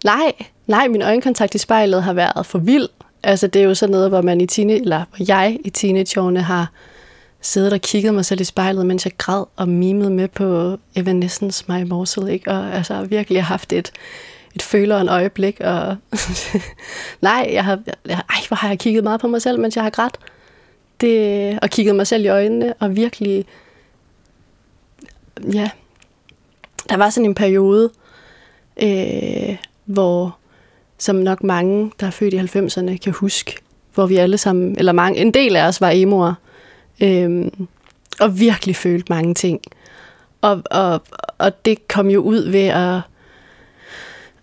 nej, 0.05 0.33
nej, 0.69 0.89
min 0.89 1.03
øjenkontakt 1.03 1.55
i 1.55 1.59
spejlet 1.59 2.03
har 2.03 2.13
været 2.13 2.47
for 2.47 2.59
vild. 2.59 2.89
Altså 3.23 3.47
det 3.47 3.63
er 3.63 3.65
jo 3.65 3.75
sådan 3.75 3.91
noget, 3.91 4.09
hvor 4.09 4.23
man 4.23 4.41
i 4.41 4.47
tine, 4.47 4.73
eller 4.73 5.05
hvor 5.09 5.25
jeg 5.29 5.59
i 5.65 5.71
teenageårene 5.71 6.43
har 6.43 6.71
siddet 7.41 7.73
og 7.73 7.81
kigget 7.81 8.15
mig 8.15 8.25
selv 8.25 8.41
i 8.41 8.45
spejlet, 8.45 8.87
mens 8.87 9.05
jeg 9.05 9.13
græd 9.19 9.45
og 9.57 9.69
mimede 9.69 10.11
med 10.11 10.29
på 10.29 10.79
Evanescence 10.97 11.65
My 11.69 11.81
Immortal, 11.81 12.29
ikke? 12.29 12.51
Og 12.51 12.75
altså 12.75 13.05
virkelig 13.05 13.43
har 13.43 13.49
haft 13.49 13.73
et, 13.73 13.93
et 14.55 14.63
føler 14.63 14.95
og 14.95 15.01
en 15.01 15.09
øjeblik, 15.09 15.61
og 15.61 15.97
nej, 17.21 17.49
jeg 17.53 17.65
har, 17.65 17.81
jeg, 18.07 18.23
ej, 18.31 18.37
hvor 18.49 18.55
har 18.55 18.69
jeg 18.69 18.79
kigget 18.79 19.05
meget 19.05 19.21
på 19.21 19.29
mig 19.29 19.43
selv, 19.43 19.61
mens 19.61 19.77
jeg 19.77 19.85
har 19.85 19.91
grædt. 19.91 20.19
Det, 21.01 21.59
og 21.63 21.71
kigget 21.71 21.97
mig 21.97 22.07
selv 22.07 22.25
i 22.25 22.29
øjnene, 22.29 22.75
og 22.79 22.97
virkelig, 22.97 23.47
ja, 25.53 25.71
der 26.89 26.97
var 26.97 27.11
sådan 27.11 27.25
en 27.25 27.35
periode, 27.35 27.91
øh, 28.83 29.57
hvor, 29.85 30.38
som 30.99 31.17
nok 31.17 31.45
mange, 31.45 31.93
der 32.01 32.07
er 32.07 32.11
født 32.11 32.35
i 32.35 32.39
90'erne, 32.39 32.97
kan 32.97 33.13
huske, 33.13 33.57
hvor 33.95 34.07
vi 34.07 34.17
alle 34.17 34.39
sammen, 34.39 34.79
eller 34.79 34.93
mange, 34.93 35.21
en 35.21 35.35
del 35.35 35.57
af 35.57 35.67
os 35.67 35.81
var 35.81 35.91
emoer, 35.91 36.35
øhm, 37.03 37.69
og 38.21 38.41
virkelig 38.41 38.77
følte 38.77 39.13
mange 39.13 39.35
ting. 39.35 39.61
Og, 40.41 40.63
og, 40.71 41.03
og 41.39 41.65
det 41.65 41.89
kom 41.89 42.11
jo 42.11 42.21
ud 42.21 42.51
ved 42.51 42.67
at, 42.67 43.01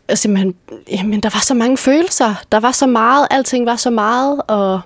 at 0.07 0.19
simpelthen, 0.19 0.55
jamen, 0.91 1.19
der 1.19 1.29
var 1.33 1.41
så 1.41 1.53
mange 1.53 1.77
følelser, 1.77 2.35
der 2.51 2.59
var 2.59 2.71
så 2.71 2.87
meget, 2.87 3.27
alting 3.31 3.65
var 3.65 3.75
så 3.75 3.89
meget, 3.89 4.41
og, 4.47 4.81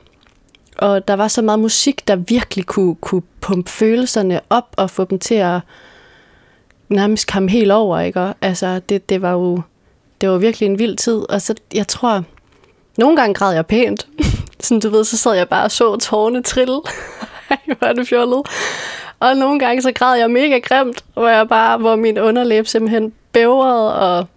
og 0.78 1.08
der 1.08 1.14
var 1.14 1.28
så 1.28 1.42
meget 1.42 1.60
musik, 1.60 2.08
der 2.08 2.16
virkelig 2.16 2.66
kunne, 2.66 2.96
kunne 2.96 3.22
pumpe 3.42 3.70
følelserne 3.70 4.42
op 4.50 4.76
og 4.78 4.90
få 4.90 5.04
dem 5.04 5.20
til 5.20 5.36
at 5.36 5.60
nærmest 6.90 7.28
komme 7.32 7.50
helt 7.50 7.72
over, 7.72 8.00
ikke? 8.00 8.22
Og, 8.22 8.36
altså, 8.42 8.80
det, 8.90 9.10
det 9.10 9.22
var 9.22 9.32
jo 9.32 9.62
det 10.22 10.30
var 10.30 10.38
virkelig 10.38 10.68
en 10.68 10.80
vild 10.80 10.98
tid, 10.98 11.30
og 11.30 11.42
så, 11.42 11.56
jeg 11.74 11.88
tror, 11.88 12.24
nogle 12.98 13.16
gange 13.16 13.34
græd 13.34 13.54
jeg 13.54 13.66
pænt. 13.66 14.08
Sådan, 14.60 14.80
du 14.80 14.90
ved, 14.90 15.04
så 15.04 15.18
sad 15.18 15.34
jeg 15.34 15.50
bare 15.50 15.64
og 15.64 15.72
så 15.72 15.96
tårne 15.96 16.44
trille. 16.44 16.82
Ej, 17.50 17.58
hvor 17.78 17.88
er 17.88 17.94
det 17.94 18.08
fjollet. 18.08 18.42
Og 19.20 19.38
nogle 19.38 19.60
gange 19.60 19.82
så 19.82 19.92
græd 19.92 20.20
jeg 20.20 20.32
mega 20.32 20.60
grimt, 20.60 21.04
hvor 21.14 21.28
jeg 21.28 21.48
bare, 21.48 21.78
hvor 21.78 21.96
min 21.96 22.20
underlæb 22.20 22.68
simpelthen 22.68 23.14
bævrede, 23.32 23.96
og, 23.96 24.28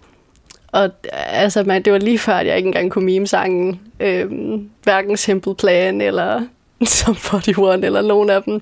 og 0.69 0.91
altså, 1.13 1.63
man, 1.63 1.83
det 1.83 1.93
var 1.93 1.99
lige 1.99 2.19
før, 2.19 2.35
at 2.35 2.47
jeg 2.47 2.57
ikke 2.57 2.67
engang 2.67 2.91
kunne 2.91 3.05
mime 3.05 3.27
sangen. 3.27 3.81
Øhm, 4.01 4.71
hverken 4.83 5.17
Simple 5.17 5.55
Plan, 5.55 6.01
eller 6.01 6.43
Som 6.85 7.17
41, 7.35 7.87
eller 7.87 8.03
nogen 8.03 8.31
af 8.31 8.43
dem. 8.43 8.61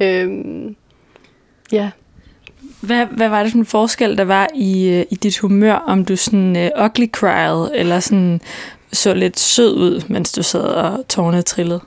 Øhm, 0.00 0.76
ja, 1.72 1.90
hvad, 2.80 3.06
hvad 3.06 3.28
var 3.28 3.42
det 3.42 3.52
for 3.52 3.58
en 3.58 3.66
forskel, 3.66 4.16
der 4.16 4.24
var 4.24 4.48
i, 4.54 4.88
øh, 4.88 5.04
i 5.10 5.14
dit 5.14 5.38
humør, 5.38 5.74
om 5.74 6.04
du 6.04 6.16
sådan 6.16 6.56
uh, 6.56 6.84
ugly 6.84 7.06
cried, 7.12 7.70
eller 7.74 8.00
sådan 8.00 8.40
så 8.92 9.14
lidt 9.14 9.38
sød 9.38 9.76
ud, 9.76 10.02
mens 10.08 10.32
du 10.32 10.42
sad 10.42 10.60
og 10.60 11.04
tårne 11.08 11.42
trillede? 11.42 11.80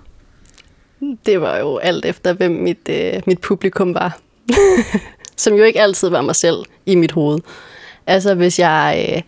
det 1.26 1.42
var 1.42 1.58
jo 1.58 1.78
alt 1.78 2.06
efter, 2.06 2.34
hvem 2.34 2.52
mit, 2.52 2.90
øh, 2.90 3.22
mit 3.26 3.42
publikum 3.42 3.94
var. 3.94 4.18
Som 5.38 5.54
jo 5.54 5.64
ikke 5.64 5.82
altid 5.82 6.10
var 6.10 6.22
mig 6.22 6.36
selv 6.36 6.58
i 6.86 6.96
mit 6.96 7.12
hoved. 7.12 7.40
Altså, 8.08 8.36
hvis 8.36 8.60
jeg... 8.60 9.10
Øh, 9.10 9.22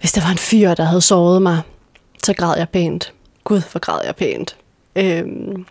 hvis 0.00 0.12
der 0.12 0.20
var 0.20 0.30
en 0.30 0.38
fyr, 0.38 0.74
der 0.74 0.84
havde 0.84 1.00
såret 1.00 1.42
mig, 1.42 1.60
så 2.24 2.34
græd 2.34 2.58
jeg 2.58 2.68
pænt. 2.68 3.12
Gud, 3.44 3.60
hvor 3.70 3.80
græd 3.80 4.00
jeg 4.04 4.16
pænt. 4.16 4.56
Øhm, 4.96 5.66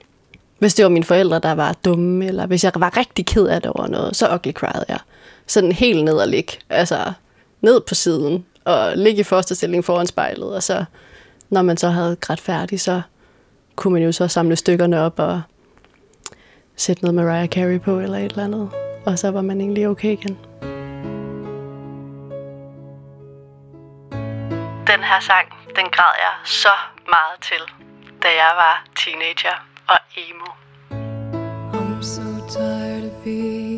hvis 0.62 0.74
det 0.74 0.84
var 0.84 0.90
mine 0.90 1.06
forældre, 1.06 1.40
der 1.40 1.52
var 1.52 1.74
dumme, 1.86 2.26
eller 2.26 2.46
hvis 2.46 2.64
jeg 2.64 2.72
var 2.76 2.98
rigtig 2.98 3.26
ked 3.26 3.48
af 3.48 3.62
det 3.62 3.72
over 3.72 3.88
noget, 3.88 4.16
så 4.16 4.34
ugly 4.34 4.52
cried 4.52 4.84
jeg. 4.90 5.00
Sådan 5.48 5.72
helt 5.72 6.04
ned 6.04 6.14
og 6.14 6.28
ligge. 6.28 6.54
Altså, 6.70 7.14
ned 7.62 7.82
på 7.82 7.96
siden, 7.96 8.46
og 8.66 8.98
ligge 8.98 9.20
i 9.20 9.24
første 9.24 9.56
stilling 9.56 9.86
foran 9.86 10.08
spejlet, 10.08 10.56
og 10.56 10.64
så, 10.64 10.86
når 11.50 11.62
man 11.62 11.78
så 11.78 11.90
havde 11.90 12.16
grædt 12.16 12.42
færdig, 12.42 12.82
så 12.82 13.02
kunne 13.76 13.94
man 13.94 14.04
jo 14.04 14.12
så 14.12 14.28
samle 14.28 14.56
stykkerne 14.56 15.00
op 15.00 15.20
og 15.20 15.42
sætte 16.76 17.04
noget 17.04 17.16
Mariah 17.16 17.48
Carey 17.48 17.82
på 17.82 18.00
eller 18.00 18.18
et 18.18 18.32
eller 18.32 18.44
andet. 18.44 18.70
Og 19.06 19.20
så 19.20 19.32
var 19.32 19.42
man 19.42 19.62
egentlig 19.62 19.88
okay 19.88 20.12
igen. 20.12 20.38
Den 24.88 25.02
her 25.10 25.20
sang, 25.20 25.48
den 25.76 25.86
græd 25.92 26.14
jeg 26.26 26.34
så 26.46 26.76
meget 27.08 27.38
til, 27.42 27.62
da 28.24 28.28
jeg 28.28 28.52
var 28.56 28.86
teenager 28.96 29.71
og 29.92 30.00
emo. 30.18 30.52
I'm 31.78 32.02
so 32.02 32.28
tired 32.56 33.04
of 33.10 33.24
being 33.24 33.71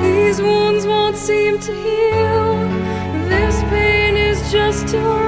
These 0.00 0.40
wounds 0.40 0.86
won't 0.86 1.16
seem 1.16 1.58
to 1.60 1.72
heal. 1.72 2.54
This 3.28 3.60
pain 3.70 4.16
is 4.16 4.52
just 4.52 4.88
too 4.88 5.27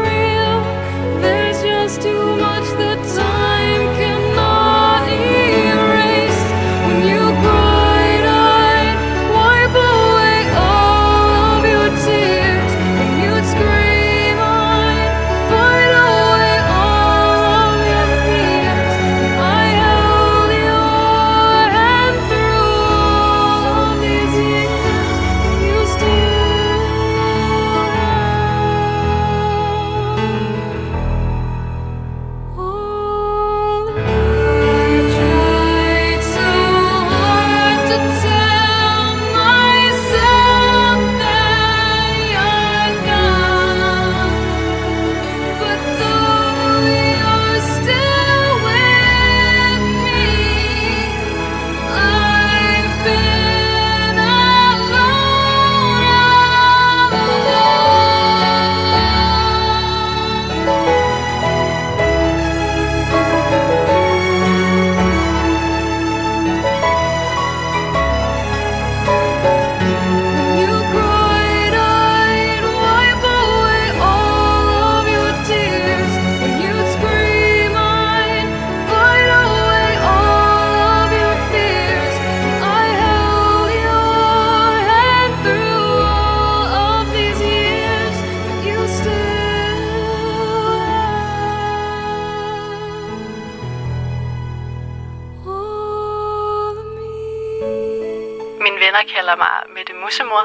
venner 98.81 99.03
kalder 99.15 99.37
mig 99.37 99.55
Mette 99.75 99.93
Musemor, 99.93 100.45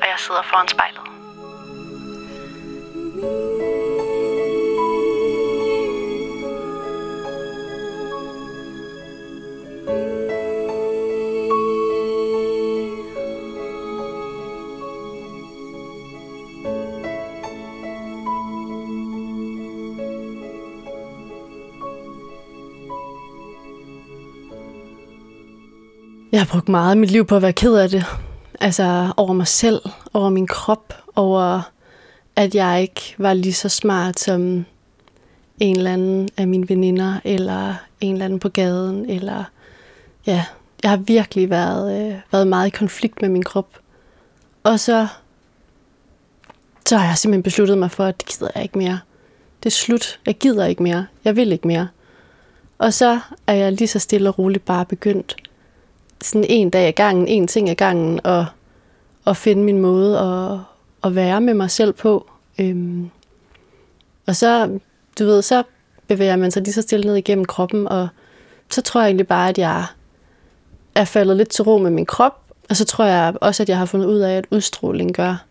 og 0.00 0.06
jeg 0.10 0.18
sidder 0.18 0.42
foran 0.42 0.68
spejlet. 0.68 1.15
Jeg 26.36 26.44
har 26.44 26.52
brugt 26.52 26.68
meget 26.68 26.90
af 26.90 26.96
mit 26.96 27.10
liv 27.10 27.26
på 27.26 27.36
at 27.36 27.42
være 27.42 27.52
ked 27.52 27.74
af 27.74 27.88
det. 27.88 28.04
Altså 28.60 29.12
over 29.16 29.32
mig 29.32 29.46
selv, 29.46 29.80
over 30.14 30.30
min 30.30 30.46
krop, 30.46 30.94
over 31.14 31.62
at 32.36 32.54
jeg 32.54 32.82
ikke 32.82 33.14
var 33.18 33.34
lige 33.34 33.52
så 33.52 33.68
smart 33.68 34.20
som 34.20 34.64
en 35.60 35.76
eller 35.76 35.92
anden 35.92 36.28
af 36.36 36.48
mine 36.48 36.68
veninder, 36.68 37.20
eller 37.24 37.74
en 38.00 38.12
eller 38.12 38.24
anden 38.24 38.38
på 38.38 38.48
gaden, 38.48 39.10
eller 39.10 39.44
ja, 40.26 40.44
jeg 40.82 40.90
har 40.90 40.96
virkelig 40.96 41.50
været, 41.50 42.12
øh, 42.12 42.20
været 42.32 42.46
meget 42.46 42.66
i 42.66 42.70
konflikt 42.70 43.22
med 43.22 43.28
min 43.28 43.42
krop. 43.42 43.68
Og 44.64 44.80
så, 44.80 45.06
så 46.88 46.96
har 46.96 47.06
jeg 47.06 47.18
simpelthen 47.18 47.42
besluttet 47.42 47.78
mig 47.78 47.90
for, 47.90 48.04
at 48.04 48.20
det 48.20 48.28
gider 48.28 48.50
jeg 48.54 48.62
ikke 48.62 48.78
mere. 48.78 49.00
Det 49.62 49.66
er 49.66 49.74
slut. 49.74 50.20
Jeg 50.26 50.38
gider 50.38 50.66
ikke 50.66 50.82
mere. 50.82 51.06
Jeg 51.24 51.36
vil 51.36 51.52
ikke 51.52 51.68
mere. 51.68 51.88
Og 52.78 52.94
så 52.94 53.20
er 53.46 53.54
jeg 53.54 53.72
lige 53.72 53.88
så 53.88 53.98
stille 53.98 54.28
og 54.28 54.38
roligt 54.38 54.64
bare 54.64 54.84
begyndt 54.84 55.36
sådan 56.26 56.46
en 56.48 56.70
dag 56.70 56.88
ad 56.88 56.92
gangen, 56.92 57.28
en 57.28 57.46
ting 57.46 57.70
ad 57.70 57.74
gangen, 57.74 58.20
og, 58.24 58.46
og 59.24 59.36
finde 59.36 59.64
min 59.64 59.78
måde 59.78 60.18
at, 60.18 60.58
at 61.04 61.14
være 61.14 61.40
med 61.40 61.54
mig 61.54 61.70
selv 61.70 61.92
på. 61.92 62.30
Øhm, 62.58 63.10
og 64.26 64.36
så, 64.36 64.78
du 65.18 65.24
ved, 65.24 65.42
så 65.42 65.62
bevæger 66.06 66.36
man 66.36 66.50
sig 66.50 66.62
lige 66.62 66.72
så 66.72 66.82
stille 66.82 67.06
ned 67.06 67.16
igennem 67.16 67.44
kroppen, 67.44 67.88
og 67.88 68.08
så 68.70 68.82
tror 68.82 69.00
jeg 69.00 69.08
egentlig 69.08 69.26
bare, 69.26 69.48
at 69.48 69.58
jeg 69.58 69.84
er 70.94 71.04
faldet 71.04 71.36
lidt 71.36 71.48
til 71.48 71.64
ro 71.64 71.78
med 71.78 71.90
min 71.90 72.06
krop, 72.06 72.42
og 72.70 72.76
så 72.76 72.84
tror 72.84 73.04
jeg 73.04 73.34
også, 73.40 73.62
at 73.62 73.68
jeg 73.68 73.78
har 73.78 73.86
fundet 73.86 74.06
ud 74.06 74.18
af, 74.18 74.36
at 74.36 74.46
udstråling 74.50 75.14
gør 75.14 75.44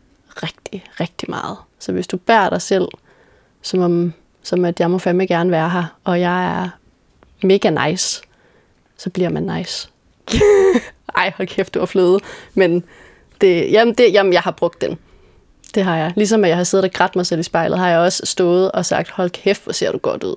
rigtig, 0.44 0.84
rigtig 1.00 1.30
meget. 1.30 1.58
Så 1.80 1.92
hvis 1.92 2.08
du 2.08 2.18
bærer 2.18 2.50
dig 2.50 2.62
selv, 2.62 2.88
som, 3.62 3.80
om, 3.80 4.14
som 4.44 4.66
at 4.66 4.80
jeg 4.80 4.92
må 4.92 4.98
fandme 4.98 5.26
gerne 5.26 5.52
være 5.52 5.70
her, 5.70 5.86
og 6.04 6.22
jeg 6.22 6.64
er 6.64 6.70
mega 7.44 7.88
nice, 7.88 8.22
så 8.98 9.10
bliver 9.10 9.30
man 9.30 9.44
nice. 9.44 9.90
Ej, 11.18 11.32
hold 11.38 11.48
kæft, 11.48 11.74
du 11.74 11.80
var 11.80 11.86
fløde. 11.86 12.20
Men 12.54 12.84
det, 13.42 13.72
jamen, 13.72 13.94
det, 13.94 14.14
jamen, 14.14 14.34
jeg 14.34 14.42
har 14.42 14.52
brugt 14.52 14.82
den. 14.82 14.98
Det 15.76 15.84
har 15.84 15.98
jeg. 15.98 16.14
Ligesom 16.16 16.44
at 16.44 16.50
jeg 16.50 16.58
har 16.58 16.64
siddet 16.64 16.86
og 16.86 16.92
grædt 16.92 17.16
mig 17.16 17.26
selv 17.26 17.40
i 17.40 17.44
spejlet, 17.44 17.80
har 17.80 17.90
jeg 17.90 18.00
også 18.00 18.26
stået 18.26 18.72
og 18.72 18.86
sagt, 18.86 19.10
hold 19.10 19.30
kæft, 19.30 19.64
hvor 19.64 19.74
ser 19.74 19.92
du 19.92 19.98
godt 19.98 20.24
ud. 20.24 20.36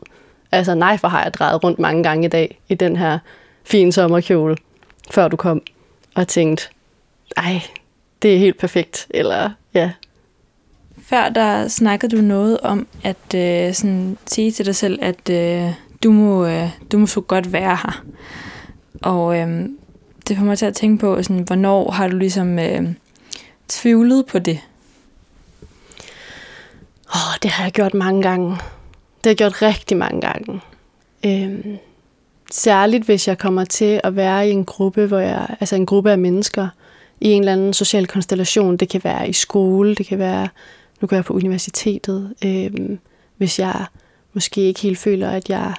Altså 0.52 0.74
nej, 0.74 0.96
for 0.96 1.08
har 1.08 1.22
jeg 1.22 1.34
drejet 1.34 1.64
rundt 1.64 1.78
mange 1.78 2.02
gange 2.02 2.24
i 2.24 2.28
dag 2.28 2.60
i 2.68 2.74
den 2.74 2.96
her 2.96 3.18
fine 3.64 3.92
sommerkjole, 3.92 4.56
før 5.10 5.28
du 5.28 5.36
kom, 5.36 5.62
og 6.14 6.28
tænkt, 6.28 6.70
ej, 7.36 7.62
det 8.22 8.34
er 8.34 8.38
helt 8.38 8.58
perfekt. 8.58 9.06
Eller 9.10 9.50
ja, 9.74 9.90
Før 11.02 11.28
der 11.28 11.68
snakkede 11.68 12.16
du 12.16 12.22
noget 12.22 12.60
om 12.60 12.86
at 13.04 13.34
øh, 13.34 13.74
sådan, 13.74 14.18
sige 14.26 14.50
til 14.50 14.66
dig 14.66 14.76
selv, 14.76 14.98
at 15.02 15.30
øh, 15.30 15.72
du, 16.02 16.12
må, 16.12 16.46
øh, 16.46 16.68
du 16.92 16.98
må 16.98 17.06
så 17.06 17.20
godt 17.20 17.52
være 17.52 17.76
her. 17.76 18.02
Og 19.02 19.38
øh, 19.38 19.68
det 20.28 20.36
får 20.36 20.44
mig 20.44 20.58
til 20.58 20.66
at 20.66 20.74
tænke 20.74 21.00
på, 21.00 21.22
sådan, 21.22 21.42
hvornår 21.42 21.90
har 21.90 22.08
du 22.08 22.16
ligesom 22.16 22.58
øh, 22.58 22.88
tvivlet 23.68 24.26
på 24.26 24.38
det? 24.38 24.60
Åh, 27.14 27.36
det 27.42 27.50
har 27.50 27.64
jeg 27.64 27.72
gjort 27.72 27.94
mange 27.94 28.22
gange. 28.22 28.50
Det 28.50 29.24
har 29.24 29.30
jeg 29.30 29.36
gjort 29.36 29.62
rigtig 29.62 29.96
mange 29.96 30.20
gange. 30.20 30.60
Øhm, 31.26 31.76
særligt 32.52 33.04
hvis 33.04 33.28
jeg 33.28 33.38
kommer 33.38 33.64
til 33.64 34.00
at 34.04 34.16
være 34.16 34.48
i 34.48 34.50
en 34.50 34.64
gruppe, 34.64 35.06
hvor 35.06 35.18
jeg, 35.18 35.56
altså 35.60 35.76
en 35.76 35.86
gruppe 35.86 36.10
af 36.10 36.18
mennesker, 36.18 36.68
i 37.20 37.30
en 37.30 37.42
eller 37.42 37.52
anden 37.52 37.72
social 37.72 38.06
konstellation. 38.06 38.76
Det 38.76 38.88
kan 38.88 39.00
være 39.04 39.28
i 39.28 39.32
skole, 39.32 39.94
det 39.94 40.06
kan 40.06 40.18
være, 40.18 40.48
nu 41.00 41.08
går 41.08 41.16
jeg 41.16 41.24
på 41.24 41.34
universitetet. 41.34 42.34
Øhm, 42.44 42.98
hvis 43.36 43.58
jeg 43.58 43.84
måske 44.32 44.60
ikke 44.60 44.80
helt 44.80 44.98
føler, 44.98 45.30
at 45.30 45.50
jeg 45.50 45.74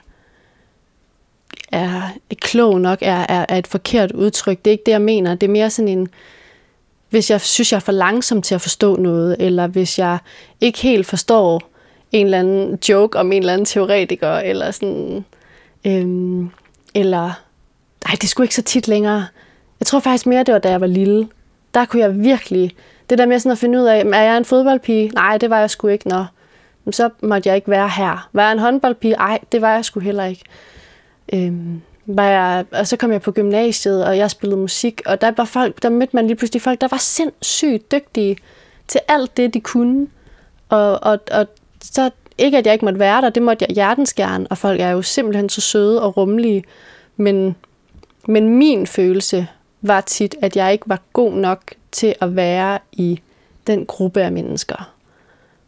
er 1.71 2.01
klog 2.41 2.81
nok, 2.81 2.99
er, 3.01 3.25
er, 3.29 3.45
er 3.49 3.57
et 3.57 3.67
forkert 3.67 4.11
udtryk. 4.11 4.57
Det 4.65 4.67
er 4.67 4.71
ikke 4.71 4.83
det, 4.85 4.91
jeg 4.91 5.01
mener. 5.01 5.35
Det 5.35 5.47
er 5.47 5.51
mere 5.51 5.69
sådan 5.69 5.87
en, 5.87 6.07
hvis 7.09 7.31
jeg 7.31 7.41
synes, 7.41 7.71
jeg 7.71 7.77
er 7.77 7.81
for 7.81 7.91
langsom 7.91 8.41
til 8.41 8.55
at 8.55 8.61
forstå 8.61 8.95
noget, 8.95 9.35
eller 9.39 9.67
hvis 9.67 9.99
jeg 9.99 10.17
ikke 10.61 10.79
helt 10.79 11.07
forstår 11.07 11.61
en 12.11 12.25
eller 12.25 12.39
anden 12.39 12.79
joke 12.89 13.19
om 13.19 13.31
en 13.31 13.41
eller 13.41 13.53
anden 13.53 13.65
teoretiker, 13.65 14.31
eller 14.31 14.71
sådan, 14.71 15.25
øhm, 15.85 16.49
eller, 16.95 17.31
nej, 18.07 18.15
det 18.21 18.29
skulle 18.29 18.45
ikke 18.45 18.55
så 18.55 18.61
tit 18.61 18.87
længere. 18.87 19.25
Jeg 19.79 19.87
tror 19.87 19.99
faktisk 19.99 20.25
mere, 20.25 20.43
det 20.43 20.53
var, 20.53 20.59
da 20.59 20.69
jeg 20.69 20.81
var 20.81 20.87
lille. 20.87 21.27
Der 21.73 21.85
kunne 21.85 22.01
jeg 22.01 22.19
virkelig, 22.19 22.75
det 23.09 23.17
der 23.17 23.25
med 23.25 23.39
sådan 23.39 23.51
at 23.51 23.57
finde 23.57 23.79
ud 23.79 23.85
af, 23.85 24.03
er 24.05 24.21
jeg 24.21 24.37
en 24.37 24.45
fodboldpige? 24.45 25.09
Nej, 25.09 25.37
det 25.37 25.49
var 25.49 25.59
jeg 25.59 25.69
sgu 25.69 25.87
ikke, 25.87 26.07
nå. 26.07 26.25
Men 26.85 26.93
så 26.93 27.09
måtte 27.21 27.49
jeg 27.49 27.55
ikke 27.55 27.69
være 27.71 27.89
her. 27.89 28.29
Var 28.33 28.43
jeg 28.43 28.51
en 28.51 28.59
håndboldpige? 28.59 29.13
Nej, 29.13 29.39
det 29.51 29.61
var 29.61 29.73
jeg 29.73 29.85
sgu 29.85 29.99
heller 29.99 30.25
ikke. 30.25 30.41
Øhm, 31.33 31.81
var 32.05 32.29
jeg, 32.29 32.65
og 32.71 32.87
så 32.87 32.97
kom 32.97 33.11
jeg 33.11 33.21
på 33.21 33.31
gymnasiet, 33.31 34.05
og 34.05 34.17
jeg 34.17 34.31
spillede 34.31 34.61
musik, 34.61 35.01
og 35.05 35.21
der 35.21 35.31
var 35.37 35.45
folk, 35.45 35.83
der 35.83 35.89
mødte 35.89 36.15
man 36.15 36.27
lige 36.27 36.35
pludselig 36.35 36.61
folk, 36.61 36.81
der 36.81 36.87
var 36.91 36.97
sindssygt 36.97 37.91
dygtige 37.91 38.37
til 38.87 39.01
alt 39.07 39.37
det, 39.37 39.53
de 39.53 39.61
kunne. 39.61 40.07
Og, 40.69 41.03
og, 41.03 41.19
og 41.31 41.47
så 41.81 42.09
ikke, 42.37 42.57
at 42.57 42.65
jeg 42.65 42.73
ikke 42.73 42.85
måtte 42.85 42.99
være 42.99 43.21
der, 43.21 43.29
det 43.29 43.43
måtte 43.43 43.65
jeg 43.69 43.75
hjertens 43.75 44.13
gerne, 44.13 44.47
og 44.49 44.57
folk 44.57 44.79
er 44.79 44.89
jo 44.89 45.01
simpelthen 45.01 45.49
så 45.49 45.61
søde 45.61 46.01
og 46.01 46.17
rummelige, 46.17 46.63
men, 47.17 47.55
men 48.27 48.49
min 48.49 48.87
følelse 48.87 49.47
var 49.81 50.01
tit, 50.01 50.35
at 50.41 50.55
jeg 50.55 50.71
ikke 50.71 50.89
var 50.89 51.01
god 51.13 51.33
nok 51.33 51.73
til 51.91 52.15
at 52.21 52.35
være 52.35 52.79
i 52.91 53.19
den 53.67 53.85
gruppe 53.85 54.21
af 54.21 54.31
mennesker, 54.31 54.93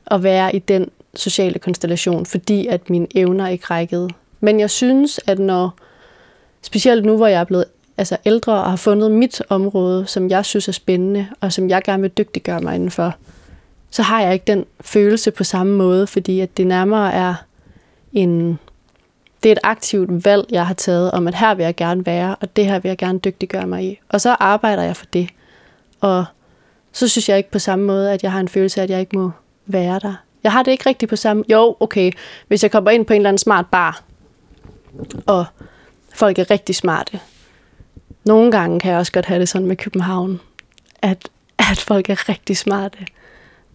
og 0.05 0.23
være 0.23 0.55
i 0.55 0.59
den 0.59 0.89
sociale 1.15 1.59
konstellation, 1.59 2.25
fordi 2.25 2.67
at 2.67 2.89
mine 2.89 3.07
evner 3.15 3.47
ikke 3.47 3.65
rækkede. 3.65 4.09
Men 4.41 4.59
jeg 4.59 4.69
synes, 4.69 5.19
at 5.27 5.39
når, 5.39 5.73
specielt 6.61 7.05
nu, 7.05 7.17
hvor 7.17 7.27
jeg 7.27 7.39
er 7.39 7.43
blevet 7.43 7.65
altså 7.97 8.17
ældre 8.25 8.53
og 8.53 8.69
har 8.69 8.75
fundet 8.75 9.11
mit 9.11 9.41
område, 9.49 10.07
som 10.07 10.29
jeg 10.29 10.45
synes 10.45 10.67
er 10.67 10.71
spændende, 10.71 11.27
og 11.41 11.53
som 11.53 11.69
jeg 11.69 11.81
gerne 11.83 12.01
vil 12.01 12.11
dygtiggøre 12.11 12.61
mig 12.61 12.75
indenfor, 12.75 13.15
så 13.91 14.01
har 14.01 14.21
jeg 14.21 14.33
ikke 14.33 14.45
den 14.47 14.65
følelse 14.81 15.31
på 15.31 15.43
samme 15.43 15.77
måde, 15.77 16.07
fordi 16.07 16.39
at 16.39 16.57
det 16.57 16.67
nærmere 16.67 17.13
er 17.13 17.35
en, 18.13 18.59
det 19.43 19.49
er 19.49 19.53
et 19.53 19.59
aktivt 19.63 20.25
valg, 20.25 20.45
jeg 20.51 20.67
har 20.67 20.73
taget 20.73 21.11
om, 21.11 21.27
at 21.27 21.35
her 21.35 21.55
vil 21.55 21.63
jeg 21.63 21.75
gerne 21.75 22.05
være, 22.05 22.35
og 22.41 22.55
det 22.55 22.65
her 22.65 22.79
vil 22.79 22.89
jeg 22.89 22.97
gerne 22.97 23.19
dygtiggøre 23.19 23.67
mig 23.67 23.83
i. 23.83 23.99
Og 24.09 24.21
så 24.21 24.35
arbejder 24.39 24.83
jeg 24.83 24.95
for 24.95 25.05
det. 25.05 25.29
Og 26.01 26.25
så 26.91 27.07
synes 27.07 27.29
jeg 27.29 27.37
ikke 27.37 27.51
på 27.51 27.59
samme 27.59 27.85
måde, 27.85 28.11
at 28.11 28.23
jeg 28.23 28.31
har 28.31 28.39
en 28.39 28.47
følelse 28.47 28.79
af, 28.79 28.83
at 28.83 28.89
jeg 28.89 28.99
ikke 28.99 29.17
må 29.17 29.31
være 29.65 29.99
der. 29.99 30.13
Jeg 30.43 30.51
har 30.51 30.63
det 30.63 30.71
ikke 30.71 30.89
rigtigt 30.89 31.09
på 31.09 31.15
samme... 31.15 31.43
Jo, 31.49 31.75
okay, 31.79 32.11
hvis 32.47 32.63
jeg 32.63 32.71
kommer 32.71 32.91
ind 32.91 33.05
på 33.05 33.13
en 33.13 33.17
eller 33.17 33.29
anden 33.29 33.37
smart 33.37 33.65
bar, 33.71 34.03
og 35.25 35.45
folk 36.13 36.39
er 36.39 36.51
rigtig 36.51 36.75
smarte. 36.75 37.19
Nogle 38.25 38.51
gange 38.51 38.79
kan 38.79 38.91
jeg 38.91 38.99
også 38.99 39.11
godt 39.11 39.25
have 39.25 39.39
det 39.39 39.49
sådan 39.49 39.67
med 39.67 39.75
København, 39.75 40.39
at, 41.01 41.29
at 41.57 41.79
folk 41.79 42.09
er 42.09 42.29
rigtig 42.29 42.57
smarte. 42.57 42.97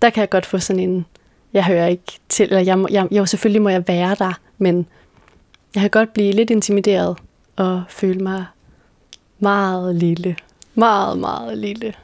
Der 0.03 0.11
kan 0.11 0.21
jeg 0.21 0.31
godt 0.31 0.47
få 0.47 0.59
sådan 0.59 0.83
en, 0.83 1.07
jeg 1.53 1.65
hører 1.65 1.87
ikke 1.87 2.19
til, 2.29 2.45
eller 2.45 2.61
jeg, 2.61 2.85
jeg, 2.91 3.09
jo 3.11 3.27
selvfølgelig 3.27 3.63
må 3.63 3.69
jeg 3.69 3.89
være 3.89 4.15
der, 4.19 4.33
men 4.59 4.87
jeg 5.75 5.81
kan 5.81 5.91
godt 5.91 6.13
blive 6.13 6.33
lidt 6.33 6.51
intimideret 6.51 7.17
og 7.57 7.83
føle 7.89 8.21
mig 8.21 8.45
meget 9.39 9.95
lille. 9.95 10.37
Meget, 10.75 11.19
meget 11.19 11.59
lille. 11.59 11.95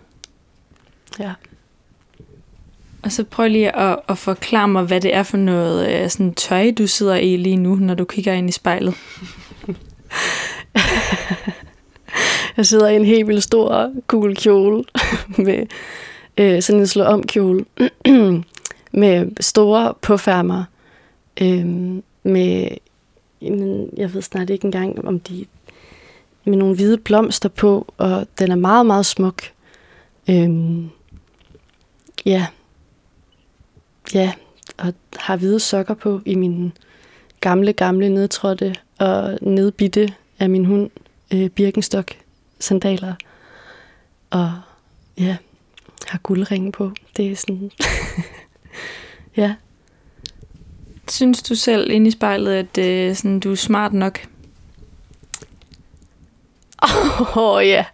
Ja. 1.18 1.32
Og 3.02 3.12
så 3.12 3.24
prøv 3.24 3.48
lige 3.48 3.76
at, 3.76 3.98
at 4.08 4.18
forklare 4.18 4.68
mig, 4.68 4.84
hvad 4.84 5.00
det 5.00 5.14
er 5.14 5.22
for 5.22 5.36
noget 5.36 5.88
øh, 5.88 6.10
sådan 6.10 6.34
tøj, 6.34 6.70
du 6.78 6.86
sidder 6.86 7.16
i 7.16 7.36
lige 7.36 7.56
nu, 7.56 7.74
når 7.74 7.94
du 7.94 8.04
kigger 8.04 8.32
ind 8.32 8.48
i 8.48 8.52
spejlet. 8.52 8.94
Jeg 12.56 12.66
sidder 12.66 12.88
i 12.88 12.96
en 12.96 13.04
helt 13.04 13.28
vildt 13.28 13.44
stor, 13.44 13.92
cool 14.06 14.36
kjole 14.36 14.84
med 15.46 15.66
øh, 16.38 16.62
sådan 16.62 16.80
en 16.80 16.86
slå 16.86 17.04
om 17.04 17.22
kjole 17.22 17.64
med 18.92 19.30
store 19.40 19.94
påfærmer 20.02 20.64
øh, 21.42 21.66
med, 22.22 22.68
jamen, 23.42 23.90
jeg 23.96 24.14
ved 24.14 24.22
snart 24.22 24.50
ikke 24.50 24.64
engang, 24.64 25.04
om 25.04 25.20
de 25.20 25.46
med 26.44 26.56
nogle 26.56 26.74
hvide 26.74 26.98
blomster 26.98 27.48
på, 27.48 27.92
og 27.96 28.26
den 28.38 28.50
er 28.50 28.56
meget, 28.56 28.86
meget 28.86 29.06
smuk. 29.06 29.42
Øh, 30.30 30.50
ja, 32.26 32.46
ja, 34.14 34.32
og 34.78 34.94
har 35.16 35.36
hvide 35.36 35.60
sokker 35.60 35.94
på 35.94 36.20
i 36.26 36.34
min 36.34 36.72
gamle, 37.40 37.72
gamle 37.72 38.08
nedtrådte 38.08 38.74
og 38.98 39.38
nedbitte 39.42 40.14
af 40.38 40.50
min 40.50 40.64
hund 40.64 40.90
øh, 41.32 41.48
Birkenstock 41.48 42.16
sandaler. 42.60 43.14
Og 44.30 44.52
ja, 45.18 45.36
har 46.06 46.18
guldringe 46.18 46.72
på. 46.72 46.92
Det 47.16 47.32
er 47.32 47.36
sådan... 47.36 47.70
ja. 49.36 49.54
Synes 51.08 51.42
du 51.42 51.54
selv 51.54 51.90
inde 51.90 52.08
i 52.08 52.10
spejlet, 52.10 52.52
at 52.52 52.78
øh, 52.78 53.16
sådan, 53.16 53.40
du 53.40 53.50
er 53.50 53.56
smart 53.56 53.92
nok? 53.92 54.20
Åh 56.82 57.36
oh, 57.36 57.66
ja, 57.66 57.84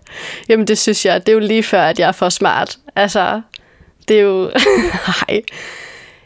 jamen 0.48 0.66
det 0.66 0.78
synes 0.78 1.06
jeg, 1.06 1.26
det 1.26 1.32
er 1.32 1.34
jo 1.34 1.38
lige 1.38 1.62
før, 1.62 1.82
at 1.82 1.98
jeg 1.98 2.08
er 2.08 2.12
for 2.12 2.28
smart. 2.28 2.78
Altså, 2.96 3.42
det 4.08 4.18
er 4.18 4.22
jo... 4.22 4.50
Nej. 5.28 5.42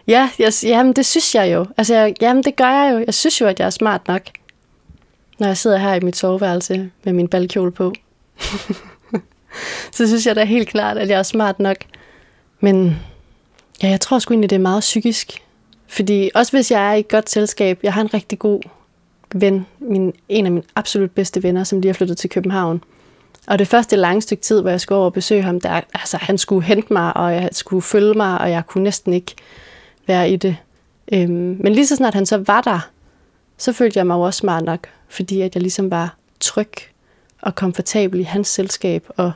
Ja, 0.07 0.31
jeg, 0.39 0.53
jamen 0.63 0.93
det 0.93 1.07
synes 1.07 1.35
jeg 1.35 1.53
jo. 1.53 1.67
Altså, 1.77 1.95
jeg, 1.95 2.15
jamen 2.21 2.43
det 2.43 2.57
gør 2.57 2.71
jeg 2.71 2.93
jo. 2.95 3.05
Jeg 3.07 3.15
synes 3.15 3.41
jo, 3.41 3.47
at 3.47 3.61
jeg 3.61 3.67
er 3.67 3.71
smart 3.71 4.09
nok. 4.09 4.23
Når 5.39 5.47
jeg 5.47 5.57
sidder 5.57 5.77
her 5.77 5.95
i 5.95 6.01
mit 6.01 6.17
soveværelse 6.17 6.91
med 7.05 7.13
min 7.13 7.29
balkjole 7.29 7.73
på. 7.73 7.93
så 9.97 10.07
synes 10.07 10.27
jeg 10.27 10.37
da 10.37 10.45
helt 10.45 10.69
klart, 10.69 10.99
at 10.99 11.09
jeg 11.09 11.19
er 11.19 11.23
smart 11.23 11.59
nok. 11.59 11.77
Men 12.61 12.99
ja, 13.83 13.89
jeg 13.89 14.01
tror 14.01 14.19
sgu 14.19 14.35
egentlig, 14.35 14.51
det 14.51 14.57
er 14.57 14.61
meget 14.61 14.81
psykisk. 14.81 15.43
Fordi 15.87 16.31
også 16.35 16.53
hvis 16.53 16.71
jeg 16.71 16.91
er 16.91 16.93
i 16.95 17.01
et 17.01 17.09
godt 17.09 17.31
selskab, 17.31 17.81
jeg 17.83 17.93
har 17.93 18.01
en 18.01 18.15
rigtig 18.15 18.39
god 18.39 18.61
ven, 19.35 19.67
min, 19.79 20.13
en 20.29 20.47
af 20.47 20.53
mine 20.53 20.65
absolut 20.77 21.11
bedste 21.11 21.43
venner, 21.43 21.65
som 21.65 21.81
lige 21.81 21.89
har 21.89 21.95
flyttet 21.95 22.19
til 22.19 22.31
København. 22.31 22.85
Og 23.47 23.59
det 23.59 23.69
første 23.69 23.97
lange 23.97 24.23
stykke 24.23 24.43
tid, 24.43 24.61
hvor 24.61 24.71
jeg 24.71 24.81
skulle 24.81 24.97
over 24.97 25.07
og 25.07 25.13
besøge 25.13 25.43
ham, 25.43 25.61
der, 25.61 25.81
altså, 25.95 26.17
han 26.17 26.39
skulle 26.39 26.67
hente 26.67 26.93
mig, 26.93 27.17
og 27.17 27.35
jeg 27.35 27.49
skulle 27.53 27.83
følge 27.83 28.15
mig, 28.15 28.39
og 28.39 28.51
jeg 28.51 28.67
kunne 28.67 28.85
næsten 28.85 29.13
ikke 29.13 29.35
være 30.07 30.31
i 30.31 30.37
det. 30.37 30.57
Øhm, 31.13 31.57
men 31.61 31.73
lige 31.73 31.87
så 31.87 31.97
snart 31.97 32.15
han 32.15 32.27
så 32.27 32.43
var 32.47 32.61
der, 32.61 32.91
så 33.57 33.73
følte 33.73 33.99
jeg 33.99 34.07
mig 34.07 34.15
jo 34.15 34.21
også 34.21 34.39
smart 34.39 34.65
nok, 34.65 34.89
fordi 35.09 35.41
at 35.41 35.55
jeg 35.55 35.63
ligesom 35.63 35.91
var 35.91 36.17
tryg 36.41 36.73
og 37.43 37.55
komfortabel 37.55 38.21
i 38.21 38.23
hans 38.23 38.49
selskab, 38.49 39.07
og 39.17 39.33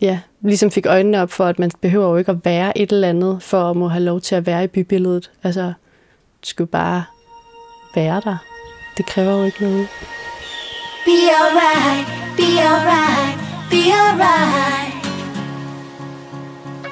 ja, 0.00 0.20
ligesom 0.40 0.70
fik 0.70 0.86
øjnene 0.86 1.22
op 1.22 1.30
for, 1.30 1.44
at 1.44 1.58
man 1.58 1.70
behøver 1.80 2.08
jo 2.08 2.16
ikke 2.16 2.30
at 2.30 2.44
være 2.44 2.78
et 2.78 2.92
eller 2.92 3.08
andet, 3.08 3.42
for 3.42 3.70
at 3.70 3.76
må 3.76 3.88
have 3.88 4.04
lov 4.04 4.20
til 4.20 4.34
at 4.34 4.46
være 4.46 4.64
i 4.64 4.66
bybilledet. 4.66 5.30
Altså, 5.42 5.72
du 6.42 6.48
skulle 6.48 6.70
bare 6.70 7.04
være 7.94 8.20
der. 8.24 8.36
Det 8.96 9.06
kræver 9.06 9.38
jo 9.38 9.44
ikke 9.44 9.62
noget. 9.62 9.88
Be 11.04 11.12
alright, 11.40 12.06
be 12.36 12.60
alright, 12.60 13.38
be 13.70 13.92
alright. 13.92 14.96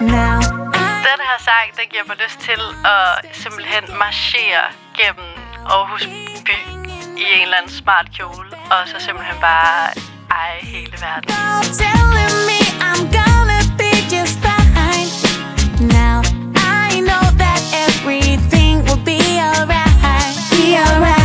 Now 0.00 0.63
den 1.24 1.30
her 1.30 1.38
sang, 1.38 1.68
den 1.76 1.86
giver 1.90 2.04
mig 2.10 2.16
lyst 2.24 2.38
til 2.48 2.60
at 2.96 3.36
simpelthen 3.42 3.84
marchere 3.98 4.64
gennem 4.98 5.30
Aarhus 5.66 6.04
by 6.46 6.58
i 7.20 7.24
en 7.34 7.42
eller 7.42 7.56
anden 7.56 7.72
smart 7.72 8.06
kjole, 8.16 8.50
og 8.70 8.88
så 8.90 8.96
simpelthen 9.06 9.36
bare 9.40 9.88
eje 10.30 10.60
hele 10.74 10.96
verden. 11.04 11.28
Now 11.34 11.60
me 12.48 12.60
I'm 12.88 13.02
gonna 13.18 13.60
be 13.80 13.92
just 14.14 14.36
fine. 14.44 15.10
Now 15.98 16.18
I 16.84 17.00
know 17.08 17.24
that 17.42 17.60
everything 17.84 18.74
will 18.86 19.02
be 19.12 19.20
alright. 19.48 20.34
Be 20.52 20.64
alright, 20.84 21.23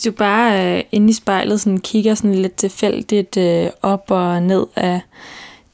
Hvis 0.00 0.04
du 0.04 0.18
bare 0.18 0.76
øh, 0.78 0.84
inde 0.92 1.10
i 1.10 1.12
spejlet 1.12 1.60
sådan, 1.60 1.80
kigger 1.80 2.14
sådan 2.14 2.34
lidt 2.34 2.54
tilfældigt 2.54 3.36
øh, 3.36 3.70
op 3.82 4.04
og 4.08 4.42
ned 4.42 4.66
af 4.76 5.00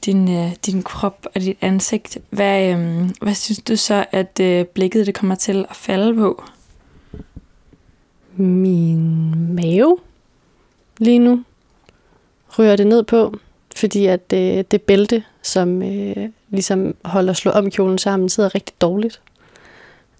din, 0.05 0.37
øh, 0.37 0.51
din 0.65 0.83
krop 0.83 1.27
og 1.35 1.41
dit 1.41 1.57
ansigt, 1.61 2.17
hvad, 2.29 2.73
øh, 2.73 3.09
hvad 3.21 3.33
synes 3.33 3.59
du 3.59 3.75
så, 3.75 4.05
at 4.11 4.39
øh, 4.41 4.65
blikket 4.65 5.05
det 5.05 5.15
kommer 5.15 5.35
til 5.35 5.65
at 5.69 5.75
falde 5.75 6.15
på? 6.15 6.43
Min 8.35 9.53
mave 9.55 9.97
lige 10.97 11.19
nu 11.19 11.43
rører 12.47 12.75
det 12.75 12.87
ned 12.87 13.03
på, 13.03 13.37
fordi 13.75 14.05
at 14.05 14.33
øh, 14.33 14.63
det 14.71 14.81
bælte, 14.81 15.23
som 15.41 15.81
øh, 15.81 16.29
ligesom 16.49 16.95
holder 17.05 17.33
slå 17.33 17.51
om 17.51 17.71
kjolen 17.71 17.97
sammen, 17.97 18.29
sidder 18.29 18.55
rigtig 18.55 18.75
dårligt. 18.81 19.21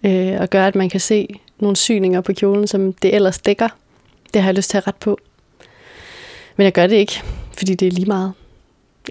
Øh, 0.04 0.40
og 0.40 0.50
gør, 0.50 0.66
at 0.66 0.74
man 0.74 0.88
kan 0.88 1.00
se 1.00 1.40
nogle 1.58 1.76
syninger 1.76 2.20
på 2.20 2.32
kjolen, 2.32 2.66
som 2.66 2.92
det 2.92 3.14
ellers 3.14 3.38
dækker. 3.38 3.68
Det 4.34 4.42
har 4.42 4.48
jeg 4.48 4.54
lyst 4.56 4.70
til 4.70 4.78
at 4.78 4.86
rette 4.86 5.00
på. 5.00 5.18
Men 6.56 6.64
jeg 6.64 6.72
gør 6.72 6.86
det 6.86 6.96
ikke, 6.96 7.22
fordi 7.58 7.74
det 7.74 7.88
er 7.88 7.92
lige 7.92 8.06
meget. 8.06 8.32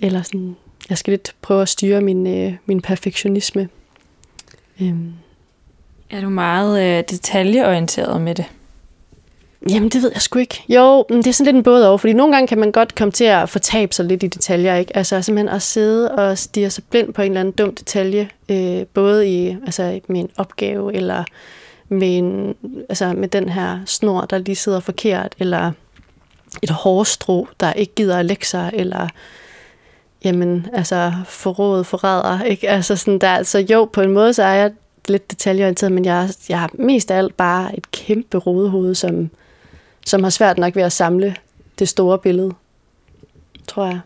Eller 0.02 0.22
sådan, 0.22 0.56
jeg 0.90 0.98
skal 0.98 1.12
lidt 1.12 1.36
prøve 1.42 1.62
at 1.62 1.70
styre 1.70 2.02
min, 2.02 2.28
øh, 2.28 2.54
min 2.66 2.82
perfektionisme. 2.82 3.70
Øhm, 4.82 5.14
Er 6.10 6.22
du 6.22 6.30
meget 6.30 6.84
øh, 6.84 7.04
detaljeorienteret 7.10 8.22
med 8.22 8.36
det? 8.36 8.46
Jamen, 9.70 9.90
det 9.90 10.02
ved 10.02 10.12
jeg 10.14 10.22
sgu 10.22 10.40
ikke. 10.40 10.64
Jo, 10.70 11.06
men 11.10 11.18
det 11.18 11.28
er 11.28 11.32
sådan 11.32 11.46
lidt 11.46 11.56
en 11.56 11.64
både 11.64 11.90
over, 11.90 11.98
fordi 11.98 12.14
nogle 12.14 12.34
gange 12.34 12.48
kan 12.48 12.58
man 12.58 12.72
godt 12.72 12.96
komme 12.96 13.12
til 13.12 13.24
at 13.24 13.50
fortabe 13.50 13.94
sig 13.94 14.06
lidt 14.06 14.24
i 14.24 14.28
detaljer, 14.28 14.76
ikke? 14.76 14.98
Altså 14.98 15.22
simpelthen 15.22 15.56
at 15.56 15.62
sidde 15.62 16.12
og 16.12 16.38
stige 16.38 16.70
sig 16.70 16.84
blind 16.90 17.14
på 17.14 17.22
en 17.22 17.32
eller 17.32 17.40
anden 17.40 17.52
dum 17.54 17.76
detalje, 17.76 18.30
øh, 18.50 18.86
både 18.94 19.30
i, 19.30 19.48
altså, 19.66 20.00
med 20.08 20.20
en 20.20 20.30
opgave, 20.38 20.96
eller 20.96 21.24
med, 21.90 22.18
en, 22.18 22.56
altså, 22.90 23.14
med 23.14 23.28
den 23.28 23.50
her 23.50 23.80
snor, 23.86 24.22
der 24.22 24.38
lige 24.38 24.56
sidder 24.56 24.80
forkert, 24.80 25.36
eller 25.40 25.72
et 26.62 26.70
hårstrå, 26.70 27.48
der 27.60 27.74
ikke 27.74 27.96
gider 27.96 28.18
at 28.18 28.26
lægge 28.26 28.46
sig, 28.46 28.72
eller 28.74 29.08
jamen, 30.24 30.68
altså 30.74 31.14
forrådet 31.26 31.86
forræder, 31.86 32.44
ikke? 32.44 32.70
Altså 32.70 32.96
sådan 32.96 33.20
der, 33.20 33.30
altså 33.30 33.60
jo, 33.60 33.86
på 33.86 34.02
en 34.02 34.12
måde 34.12 34.34
så 34.34 34.44
er 34.44 34.54
jeg 34.54 34.72
lidt 35.08 35.32
detaljeorienteret, 35.32 35.92
men 35.92 36.06
jeg, 36.06 36.30
jeg 36.50 36.60
har 36.60 36.70
mest 36.74 37.12
af 37.12 37.18
alt 37.18 37.38
bare 37.38 37.78
et 37.78 37.92
kæmpe 37.92 38.38
rodehoved, 38.38 38.96
som, 38.96 39.30
som 40.06 40.24
har 40.24 40.30
svært 40.30 40.58
nok 40.58 40.76
ved 40.76 40.84
at 40.84 40.92
samle 40.92 41.36
det 41.80 41.90
store 41.90 42.18
billede, 42.18 42.54
tror 43.68 43.86
jeg. 43.86 44.00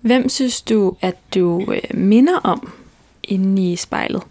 Hvem 0.00 0.28
synes 0.28 0.62
du, 0.62 0.96
at 1.00 1.16
du 1.34 1.72
øh, 1.72 1.80
minder 1.98 2.38
om 2.38 2.72
inde 3.24 3.72
i 3.72 3.76
spejlet? 3.76 4.22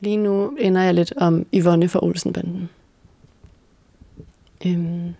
Lige 0.00 0.16
nu 0.16 0.56
ender 0.58 0.82
jeg 0.82 0.94
lidt 0.94 1.12
om 1.16 1.46
Yvonne 1.54 1.88
fra 1.88 2.04
Olsenbanden. 2.04 2.70
Øhm. 4.66 5.14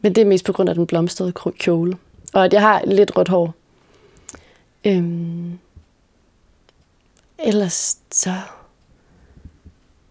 Men 0.00 0.14
det 0.14 0.18
er 0.18 0.26
mest 0.26 0.44
på 0.44 0.52
grund 0.52 0.68
af 0.68 0.74
den 0.74 0.86
blomstrede 0.86 1.32
kjole. 1.32 1.96
Og 2.32 2.44
at 2.44 2.52
jeg 2.52 2.60
har 2.60 2.82
lidt 2.86 3.16
rødt 3.16 3.28
hår. 3.28 3.54
Øhm. 4.84 5.58
Ellers 7.38 7.98
så... 8.10 8.30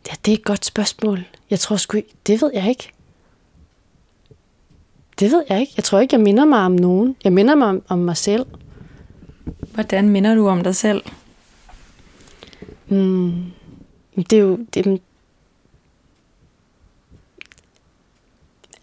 Ja, 0.07 0.13
det 0.25 0.31
er 0.31 0.37
et 0.37 0.43
godt 0.43 0.65
spørgsmål. 0.65 1.25
Jeg 1.49 1.59
tror 1.59 1.75
sgu 1.75 1.97
ikke... 1.97 2.13
Det 2.27 2.41
ved 2.41 2.51
jeg 2.53 2.69
ikke. 2.69 2.91
Det 5.19 5.31
ved 5.31 5.43
jeg 5.49 5.59
ikke. 5.59 5.73
Jeg 5.77 5.83
tror 5.83 5.99
ikke, 5.99 6.15
jeg 6.15 6.21
minder 6.21 6.45
mig 6.45 6.59
om 6.59 6.71
nogen. 6.71 7.15
Jeg 7.23 7.33
minder 7.33 7.55
mig 7.55 7.67
om, 7.67 7.83
om 7.87 7.99
mig 7.99 8.17
selv. 8.17 8.45
Hvordan 9.73 10.09
minder 10.09 10.35
du 10.35 10.47
om 10.47 10.63
dig 10.63 10.75
selv? 10.75 11.01
Mm. 12.89 13.43
Det 14.15 14.33
er 14.33 14.41
jo... 14.41 14.59
Det 14.73 15.01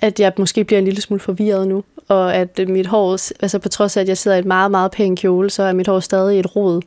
at 0.00 0.20
jeg 0.20 0.32
måske 0.38 0.64
bliver 0.64 0.78
en 0.78 0.84
lille 0.84 1.00
smule 1.00 1.20
forvirret 1.20 1.68
nu, 1.68 1.84
og 2.08 2.34
at 2.34 2.58
øh, 2.60 2.68
mit 2.68 2.86
hår, 2.86 3.12
altså 3.42 3.58
på 3.58 3.68
trods 3.68 3.96
af, 3.96 4.00
at 4.00 4.08
jeg 4.08 4.18
sidder 4.18 4.36
i 4.36 4.40
et 4.40 4.46
meget, 4.46 4.70
meget 4.70 4.90
pæn 4.90 5.16
kjole, 5.16 5.50
så 5.50 5.62
er 5.62 5.72
mit 5.72 5.86
hår 5.86 6.00
stadig 6.00 6.40
et 6.40 6.56
rod. 6.56 6.82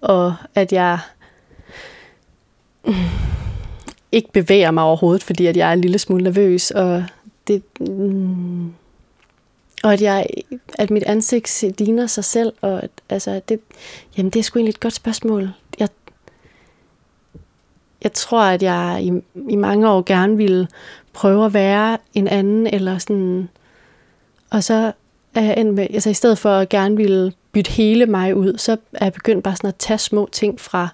Og 0.00 0.34
at 0.54 0.72
jeg 0.72 0.98
ikke 4.12 4.32
bevæger 4.32 4.70
mig 4.70 4.84
overhovedet, 4.84 5.22
fordi 5.22 5.46
at 5.46 5.56
jeg 5.56 5.68
er 5.68 5.72
en 5.72 5.80
lille 5.80 5.98
smule 5.98 6.24
nervøs, 6.24 6.70
og 6.70 7.04
det... 7.48 7.62
Mm, 7.80 8.72
og 9.82 9.92
at, 9.92 10.02
jeg, 10.02 10.26
at 10.78 10.90
mit 10.90 11.02
ansigt 11.02 11.64
ligner 11.78 12.06
sig 12.06 12.24
selv, 12.24 12.52
og 12.60 12.82
at, 12.82 12.90
altså, 13.08 13.40
det, 13.48 13.60
jamen, 14.16 14.30
det 14.30 14.38
er 14.38 14.42
sgu 14.42 14.58
egentlig 14.58 14.72
et 14.72 14.80
godt 14.80 14.94
spørgsmål. 14.94 15.50
Jeg, 15.78 15.88
jeg 18.02 18.12
tror, 18.12 18.42
at 18.42 18.62
jeg 18.62 18.98
i, 19.02 19.12
i 19.50 19.56
mange 19.56 19.90
år 19.90 20.02
gerne 20.02 20.36
ville 20.36 20.68
prøve 21.12 21.44
at 21.44 21.54
være 21.54 21.98
en 22.14 22.28
anden, 22.28 22.66
eller 22.66 22.98
sådan... 22.98 23.48
Og 24.50 24.64
så 24.64 24.92
er 25.34 25.40
jeg 25.40 25.54
endt 25.56 25.74
med, 25.74 25.86
altså 25.90 26.10
i 26.10 26.14
stedet 26.14 26.38
for 26.38 26.50
at 26.50 26.68
gerne 26.68 26.96
ville 26.96 27.32
bytte 27.52 27.70
hele 27.70 28.06
mig 28.06 28.36
ud, 28.36 28.58
så 28.58 28.76
er 28.92 29.04
jeg 29.04 29.12
begyndt 29.12 29.44
bare 29.44 29.56
sådan 29.56 29.68
at 29.68 29.76
tage 29.76 29.98
små 29.98 30.28
ting 30.32 30.60
fra 30.60 30.88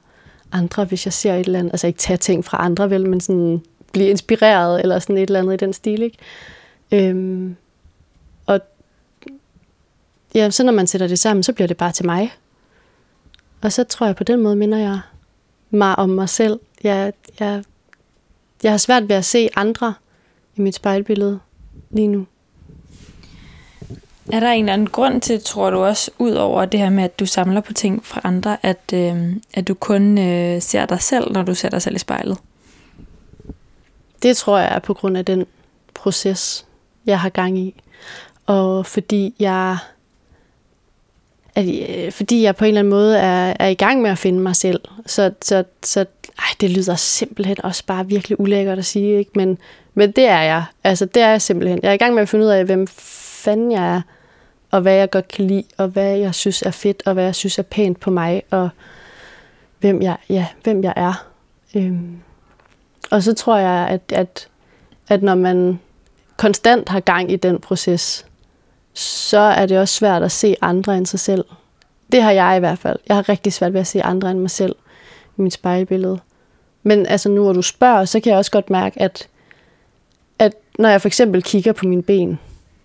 andre, 0.53 0.85
hvis 0.85 1.07
jeg 1.07 1.13
ser 1.13 1.35
et 1.35 1.47
eller 1.47 1.59
andet. 1.59 1.73
Altså 1.73 1.87
ikke 1.87 1.99
tage 1.99 2.17
ting 2.17 2.45
fra 2.45 2.65
andre, 2.65 2.91
vel, 2.91 3.09
men 3.09 3.21
sådan 3.21 3.63
blive 3.93 4.09
inspireret, 4.09 4.81
eller 4.81 4.99
sådan 4.99 5.17
et 5.17 5.23
eller 5.23 5.41
andet 5.41 5.55
i 5.55 5.57
den 5.57 5.73
stil, 5.73 6.03
ikke? 6.03 6.19
Øhm, 6.93 7.57
og 8.47 8.61
ja, 10.35 10.51
så 10.51 10.65
når 10.65 10.73
man 10.73 10.87
sætter 10.87 11.07
det 11.07 11.19
sammen, 11.19 11.43
så 11.43 11.53
bliver 11.53 11.69
det 11.69 11.77
bare 11.77 11.93
til 11.93 12.07
mig. 12.07 12.33
Og 13.61 13.73
så 13.73 13.85
tror 13.85 14.07
jeg, 14.07 14.17
på 14.17 14.25
den 14.25 14.41
måde 14.41 14.57
minder 14.57 14.79
jeg 14.79 15.01
mig 15.71 15.99
om 15.99 16.09
mig 16.09 16.29
selv. 16.29 16.61
Jeg, 16.83 17.13
jeg, 17.41 17.65
jeg 18.63 18.71
har 18.73 18.79
svært 18.79 19.09
ved 19.09 19.17
at 19.17 19.25
se 19.25 19.49
andre 19.57 19.95
i 20.57 20.61
mit 20.61 20.75
spejlbillede 20.75 21.41
lige 21.91 22.09
nu. 22.09 22.27
Er 24.33 24.41
der 24.41 24.51
en 24.51 24.65
eller 24.65 24.73
anden 24.73 24.89
grund 24.89 25.21
til, 25.21 25.43
tror 25.43 25.71
du 25.71 25.79
også, 25.79 26.11
ud 26.19 26.33
over 26.33 26.65
det 26.65 26.81
her 26.81 26.91
med, 26.91 27.05
at 27.05 27.21
du 27.21 27.27
samler 27.27 27.61
på 27.61 27.73
ting 27.73 28.05
fra 28.05 28.21
andre, 28.25 28.57
at, 28.63 28.93
øh, 28.95 29.37
at 29.55 29.69
du 29.69 29.75
kun 29.75 30.19
øh, 30.19 30.63
ser 30.63 30.87
dig 30.87 31.03
selv, 31.03 31.33
når 31.33 31.43
du 31.43 31.55
ser 31.55 31.69
dig 31.69 31.83
selv 31.83 31.97
i 31.97 31.99
spejlet? 31.99 32.39
Det 34.23 34.37
tror 34.37 34.59
jeg 34.59 34.75
er 34.75 34.79
på 34.79 34.95
grund 34.95 35.17
af 35.17 35.25
den 35.25 35.47
proces, 35.95 36.67
jeg 37.07 37.21
har 37.21 37.29
gang 37.29 37.59
i. 37.59 37.83
Og 38.47 38.87
fordi 38.87 39.35
jeg, 39.39 39.77
at, 41.55 41.67
øh, 41.67 42.13
fordi 42.13 42.43
jeg 42.43 42.57
på 42.57 42.65
en 42.65 42.69
eller 42.69 42.81
anden 42.81 42.91
måde 42.91 43.19
er, 43.19 43.55
er 43.61 43.69
i 43.69 43.75
gang 43.75 44.03
med 44.03 44.11
at 44.11 44.19
finde 44.19 44.41
mig 44.41 44.57
selv. 44.57 44.81
Så, 45.07 45.33
så, 45.43 45.65
så 45.83 46.05
ej, 46.39 46.45
det 46.61 46.71
lyder 46.71 46.97
simpelthen 46.97 47.65
også 47.65 47.85
bare 47.87 48.07
virkelig 48.07 48.41
ulækkert 48.41 48.79
at 48.79 48.85
sige, 48.85 49.19
ikke? 49.19 49.31
Men, 49.35 49.59
men 49.95 50.11
det 50.11 50.25
er 50.25 50.41
jeg. 50.41 50.65
Altså, 50.85 51.05
det 51.05 51.23
er 51.23 51.29
jeg 51.29 51.43
simpelthen. 51.43 51.81
Jeg 51.83 51.89
er 51.89 51.93
i 51.93 51.97
gang 51.97 52.15
med 52.15 52.23
at 52.23 52.29
finde 52.29 52.45
ud 52.45 52.51
af, 52.51 52.65
hvem 52.65 52.87
fanden 52.87 53.73
jeg 53.73 53.95
er, 53.95 54.01
og 54.71 54.81
hvad 54.81 54.95
jeg 54.95 55.11
godt 55.11 55.29
kan 55.29 55.47
lide, 55.47 55.65
og 55.77 55.89
hvad 55.89 56.17
jeg 56.17 56.35
synes 56.35 56.63
er 56.63 56.71
fedt, 56.71 57.03
og 57.07 57.15
hvad 57.15 57.25
jeg 57.25 57.35
synes 57.35 57.59
er 57.59 57.63
pænt 57.63 58.01
på 58.01 58.11
mig, 58.11 58.43
og 58.51 58.69
hvem 59.81 60.03
jeg, 60.03 60.17
ja, 60.29 60.47
hvem 60.63 60.85
jeg 60.85 60.93
er. 60.97 61.27
Øhm. 61.75 62.19
Og 63.11 63.23
så 63.23 63.35
tror 63.35 63.57
jeg, 63.57 63.89
at, 63.89 64.01
at, 64.13 64.49
at 65.09 65.23
når 65.23 65.35
man 65.35 65.81
konstant 66.37 66.89
har 66.89 67.01
gang 67.01 67.33
i 67.33 67.37
den 67.37 67.59
proces, 67.59 68.27
så 68.99 69.39
er 69.39 69.67
det 69.67 69.79
også 69.79 69.95
svært 69.95 70.23
at 70.23 70.33
se 70.33 70.57
andre 70.61 70.99
end 70.99 71.07
sig 71.07 71.21
selv. 71.21 71.45
Det 72.13 72.23
har 72.23 72.31
jeg 72.31 72.57
i 72.57 72.59
hvert 72.59 72.79
fald. 72.79 72.99
Jeg 73.09 73.17
har 73.17 73.29
rigtig 73.29 73.53
svært 73.53 73.73
ved 73.73 73.81
at 73.81 73.87
se 73.87 74.03
andre 74.03 74.31
end 74.31 74.39
mig 74.39 74.51
selv 74.51 74.77
i 75.39 75.41
mit 75.41 75.53
spejlbillede. 75.53 76.19
Men 76.83 77.07
altså 77.07 77.29
nu, 77.29 77.43
hvor 77.43 77.53
du 77.53 77.63
spørger, 77.63 78.05
så 78.05 78.21
kan 78.21 78.31
jeg 78.31 78.39
også 78.39 78.51
godt 78.51 78.71
mærke, 78.71 79.03
at, 79.03 79.29
at 80.39 80.53
når 80.79 80.89
jeg 80.89 81.01
for 81.01 81.09
eksempel 81.09 81.43
kigger 81.43 81.73
på 81.73 81.87
mine 81.87 82.03
ben, 82.03 82.39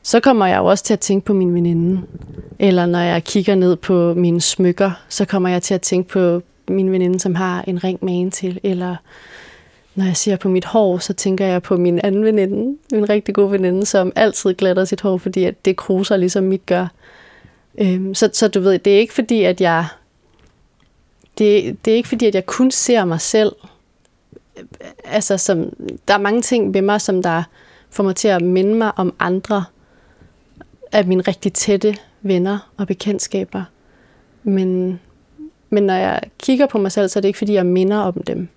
så 0.03 0.20
kommer 0.20 0.45
jeg 0.45 0.57
jo 0.57 0.66
også 0.66 0.84
til 0.84 0.93
at 0.93 0.99
tænke 0.99 1.26
på 1.26 1.34
min 1.34 1.53
veninde. 1.53 2.01
Eller 2.59 2.86
når 2.86 2.99
jeg 2.99 3.24
kigger 3.24 3.55
ned 3.55 3.76
på 3.76 4.14
mine 4.14 4.41
smykker, 4.41 4.91
så 5.09 5.26
kommer 5.26 5.49
jeg 5.49 5.61
til 5.61 5.74
at 5.74 5.82
tænke 5.82 6.09
på 6.09 6.41
min 6.68 6.91
veninde, 6.91 7.20
som 7.20 7.36
har 7.36 7.64
en 7.68 7.84
ring 7.84 7.99
med 8.01 8.22
en 8.22 8.32
til. 8.32 8.59
Eller 8.64 8.95
når 9.96 10.06
jeg 10.06 10.18
ser 10.18 10.36
på 10.36 10.50
mit 10.50 10.66
hår, 10.66 10.98
så 10.98 11.14
tænker 11.14 11.46
jeg 11.46 11.64
på 11.64 11.78
min 11.78 12.00
anden 12.04 12.26
veninde, 12.26 12.78
min 12.91 13.10
rigtig 13.10 13.36
gode 13.36 13.52
veninde, 13.52 13.86
som 13.86 14.12
altid 14.16 14.54
glatter 14.54 14.86
sit 14.86 15.02
hår, 15.02 15.18
fordi 15.18 15.44
at 15.44 15.66
det 15.66 15.78
kruser 15.78 16.18
ligesom 16.18 16.44
mit 16.44 16.66
gør. 16.66 16.88
Øhm, 17.78 18.16
så, 18.16 18.30
så 18.34 18.48
du 18.48 18.60
ved, 18.60 18.80
det 18.80 18.96
er 18.96 19.00
ikke 19.00 19.14
fordi, 19.14 19.44
at 19.44 19.62
jeg 19.62 19.86
det, 21.38 21.78
det 21.86 21.91
er 21.91 21.96
ikke 21.96 22.10
fordi, 22.10 22.26
at 22.26 22.36
jeg 22.36 22.46
kun 22.46 22.72
ser 22.72 23.06
mig 23.06 23.22
selv. 23.22 23.52
Altså, 25.04 25.38
som, 25.38 25.74
der 26.08 26.14
er 26.14 26.18
mange 26.18 26.41
ting 26.41 26.74
ved 26.74 26.82
mig, 26.82 27.02
som 27.02 27.24
der 27.24 27.44
får 27.89 28.04
mig 28.04 28.16
til 28.16 28.28
at 28.28 28.41
minde 28.41 28.76
mig 28.76 28.91
om 28.96 29.14
andre 29.20 29.66
af 30.91 31.06
mine 31.06 31.22
rigtig 31.22 31.54
tætte 31.54 31.96
venner 32.22 32.72
og 32.78 32.88
bekendtskaber. 32.88 33.64
Men, 34.44 35.00
men 35.70 35.84
når 35.84 35.94
jeg 35.94 36.22
kigger 36.39 36.66
på 36.66 36.78
mig 36.78 36.91
selv, 36.91 37.10
så 37.10 37.20
er 37.20 37.22
det 37.22 37.28
ikke 37.28 37.38
fordi, 37.38 37.54
jeg 37.54 37.66
minder 37.66 37.98
om 37.98 38.24
dem. 38.24 38.48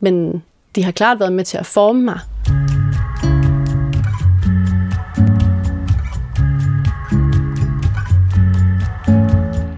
Men 0.00 0.42
de 0.74 0.84
har 0.84 0.92
klart 0.92 1.20
været 1.20 1.32
med 1.32 1.44
til 1.44 1.58
at 1.58 1.66
forme 1.66 2.02
mig. 2.02 2.20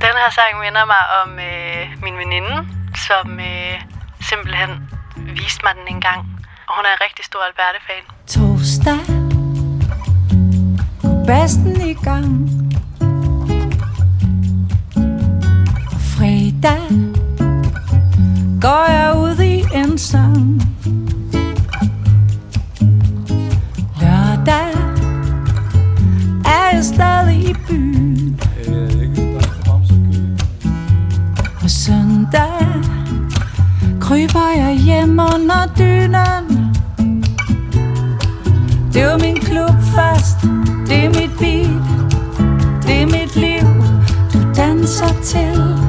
Den 0.04 0.14
her 0.20 0.30
sang 0.30 0.60
minder 0.60 0.84
mig 0.84 1.02
om 1.22 1.38
øh, 1.38 2.02
min 2.02 2.18
veninde, 2.18 2.68
som 3.08 3.40
øh, 3.40 3.82
simpelthen 4.20 4.70
viste 5.16 5.60
mig 5.64 5.72
den 5.74 5.94
en 5.94 6.00
gang. 6.00 6.20
Og 6.68 6.76
hun 6.76 6.84
er 6.84 6.92
en 6.92 7.00
rigtig 7.00 7.24
stor 7.24 7.40
Alberte-fan. 7.40 8.04
Torsdag 8.26 9.00
går 11.02 11.26
basten 11.26 11.80
i 11.88 11.94
gang 11.94 12.62
fredag 16.22 16.88
går 18.60 18.90
jeg 18.90 19.16
ud 19.16 19.44
i 19.44 19.64
en 19.74 19.98
sang 19.98 20.71
kryber 34.12 34.50
jeg 34.56 34.76
hjem 34.76 35.10
under 35.10 35.66
dynen? 35.78 36.74
Det 38.92 39.06
var 39.06 39.18
min 39.18 39.36
klub 39.36 39.76
først, 39.94 40.36
det 40.88 41.04
er 41.04 41.08
mit 41.08 41.30
beat, 41.38 41.82
det 42.82 43.02
er 43.02 43.06
mit 43.06 43.36
liv, 43.36 43.64
du 44.32 44.52
danser 44.56 45.14
til. 45.22 45.81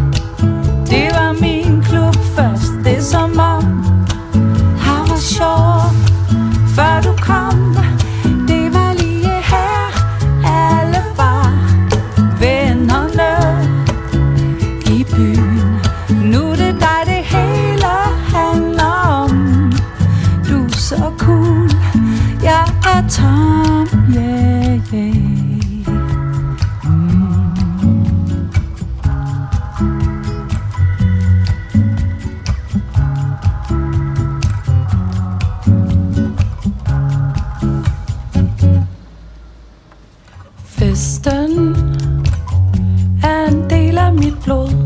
Del 44.33 44.82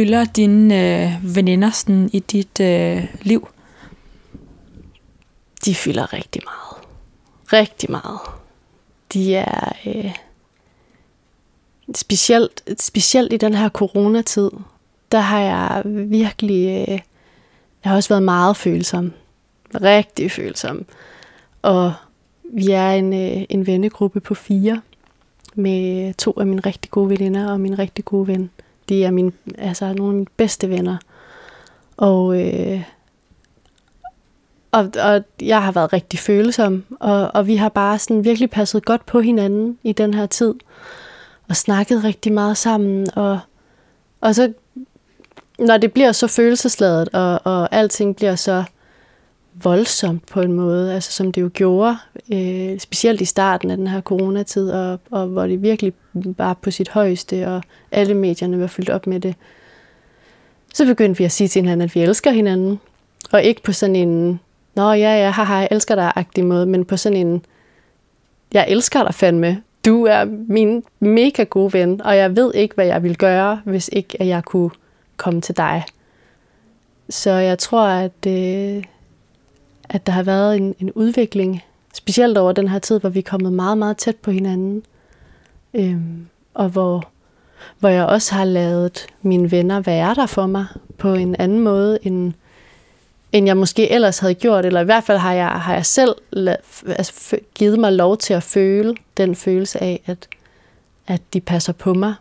fylder 0.00 0.24
dine 0.24 1.04
øh, 1.04 1.36
veninder 1.36 1.70
sådan, 1.70 2.10
i 2.12 2.18
dit 2.18 2.60
øh, 2.60 3.04
liv? 3.22 3.48
de 5.64 5.74
fylder 5.74 6.12
rigtig 6.12 6.42
meget. 6.44 6.84
Rigtig 7.52 7.90
meget. 7.90 8.20
De 9.12 9.34
er 9.34 9.72
øh, 9.86 10.14
specielt, 11.94 12.62
specielt 12.80 13.32
i 13.32 13.36
den 13.36 13.54
her 13.54 13.68
coronatid, 13.68 14.50
der 15.12 15.18
har 15.18 15.40
jeg 15.40 15.82
virkelig, 15.84 16.88
øh, 16.88 16.98
jeg 17.84 17.90
har 17.90 17.96
også 17.96 18.08
været 18.08 18.22
meget 18.22 18.56
følsom. 18.56 19.12
Rigtig 19.74 20.30
følsom. 20.30 20.86
Og 21.62 21.92
vi 22.52 22.70
er 22.70 22.90
en, 22.90 23.12
øh, 23.12 23.44
en 23.48 23.66
vennegruppe 23.66 24.20
på 24.20 24.34
fire, 24.34 24.80
med 25.54 26.14
to 26.14 26.34
af 26.40 26.46
mine 26.46 26.60
rigtig 26.60 26.90
gode 26.90 27.10
veninder 27.10 27.52
og 27.52 27.60
min 27.60 27.78
rigtig 27.78 28.04
gode 28.04 28.26
ven. 28.26 28.50
De 28.90 29.04
er 29.04 29.10
mine, 29.10 29.32
altså 29.58 29.84
nogle 29.84 30.10
af 30.10 30.14
mine 30.14 30.26
bedste 30.36 30.70
venner. 30.70 30.96
Og, 31.96 32.40
øh, 32.40 32.82
og, 34.72 34.92
og 35.02 35.22
jeg 35.42 35.62
har 35.62 35.72
været 35.72 35.92
rigtig 35.92 36.18
følsom, 36.18 36.84
og, 37.00 37.30
og 37.34 37.46
vi 37.46 37.56
har 37.56 37.68
bare 37.68 37.98
sådan 37.98 38.24
virkelig 38.24 38.50
passet 38.50 38.84
godt 38.84 39.06
på 39.06 39.20
hinanden 39.20 39.78
i 39.82 39.92
den 39.92 40.14
her 40.14 40.26
tid, 40.26 40.54
og 41.48 41.56
snakket 41.56 42.04
rigtig 42.04 42.32
meget 42.32 42.56
sammen, 42.56 43.06
og, 43.16 43.40
og 44.20 44.34
så, 44.34 44.52
når 45.58 45.76
det 45.76 45.92
bliver 45.92 46.12
så 46.12 46.26
følelsesladet, 46.26 47.08
og, 47.12 47.40
og 47.44 47.74
alting 47.74 48.16
bliver 48.16 48.36
så 48.36 48.64
voldsomt 49.54 50.26
på 50.26 50.40
en 50.40 50.52
måde, 50.52 50.94
altså 50.94 51.12
som 51.12 51.32
det 51.32 51.40
jo 51.42 51.50
gjorde, 51.54 51.96
øh, 52.32 52.78
specielt 52.78 53.20
i 53.20 53.24
starten 53.24 53.70
af 53.70 53.76
den 53.76 53.86
her 53.86 54.00
coronatid, 54.00 54.70
og, 54.70 55.00
og 55.10 55.26
hvor 55.26 55.46
det 55.46 55.62
virkelig 55.62 55.92
var 56.12 56.54
på 56.54 56.70
sit 56.70 56.88
højeste, 56.88 57.48
og 57.48 57.62
alle 57.92 58.14
medierne 58.14 58.60
var 58.60 58.66
fyldt 58.66 58.90
op 58.90 59.06
med 59.06 59.20
det, 59.20 59.34
så 60.74 60.86
begyndte 60.86 61.18
vi 61.18 61.24
at 61.24 61.32
sige 61.32 61.48
til 61.48 61.62
hinanden, 61.62 61.84
at 61.84 61.94
vi 61.94 62.00
elsker 62.00 62.30
hinanden, 62.30 62.80
og 63.32 63.42
ikke 63.42 63.62
på 63.62 63.72
sådan 63.72 63.96
en, 63.96 64.40
nå 64.74 64.92
ja, 64.92 65.24
ja, 65.24 65.30
haha, 65.30 65.54
jeg 65.54 65.68
elsker 65.70 65.94
dig-agtig 65.94 66.44
måde, 66.44 66.66
men 66.66 66.84
på 66.84 66.96
sådan 66.96 67.26
en, 67.26 67.44
jeg 68.52 68.66
elsker 68.68 69.02
dig 69.02 69.14
fandme, 69.14 69.62
du 69.84 70.04
er 70.06 70.24
min 70.48 70.82
mega 71.00 71.42
gode 71.42 71.72
ven, 71.72 72.02
og 72.02 72.16
jeg 72.16 72.36
ved 72.36 72.54
ikke, 72.54 72.74
hvad 72.74 72.86
jeg 72.86 73.02
ville 73.02 73.14
gøre, 73.14 73.60
hvis 73.64 73.90
ikke 73.92 74.20
at 74.20 74.26
jeg 74.26 74.44
kunne 74.44 74.70
komme 75.16 75.40
til 75.40 75.56
dig. 75.56 75.84
Så 77.08 77.30
jeg 77.30 77.58
tror, 77.58 77.86
at, 77.86 78.26
øh, 78.26 78.84
at 79.90 80.06
der 80.06 80.12
har 80.12 80.22
været 80.22 80.56
en, 80.56 80.74
en 80.78 80.92
udvikling, 80.92 81.64
specielt 81.94 82.38
over 82.38 82.52
den 82.52 82.68
her 82.68 82.78
tid, 82.78 83.00
hvor 83.00 83.08
vi 83.08 83.18
er 83.18 83.22
kommet 83.22 83.52
meget, 83.52 83.78
meget 83.78 83.96
tæt 83.96 84.16
på 84.16 84.30
hinanden. 84.30 84.82
Øhm, 85.74 86.28
og 86.54 86.68
hvor, 86.68 87.08
hvor 87.78 87.88
jeg 87.88 88.06
også 88.06 88.34
har 88.34 88.44
lavet 88.44 89.06
mine 89.22 89.50
venner 89.50 89.80
være 89.80 90.14
der 90.14 90.26
for 90.26 90.46
mig 90.46 90.66
på 90.98 91.14
en 91.14 91.36
anden 91.38 91.60
måde, 91.60 91.98
end, 92.02 92.32
end 93.32 93.46
jeg 93.46 93.56
måske 93.56 93.90
ellers 93.90 94.18
havde 94.18 94.34
gjort. 94.34 94.66
Eller 94.66 94.80
i 94.80 94.84
hvert 94.84 95.04
fald 95.04 95.18
har 95.18 95.32
jeg, 95.32 95.48
har 95.48 95.74
jeg 95.74 95.86
selv 95.86 96.14
lad, 96.30 96.56
altså, 96.86 97.38
givet 97.54 97.78
mig 97.78 97.92
lov 97.92 98.16
til 98.16 98.34
at 98.34 98.42
føle 98.42 98.94
den 99.16 99.36
følelse 99.36 99.82
af, 99.82 100.02
at, 100.06 100.28
at 101.06 101.22
de 101.32 101.40
passer 101.40 101.72
på 101.72 101.94
mig. 101.94 102.14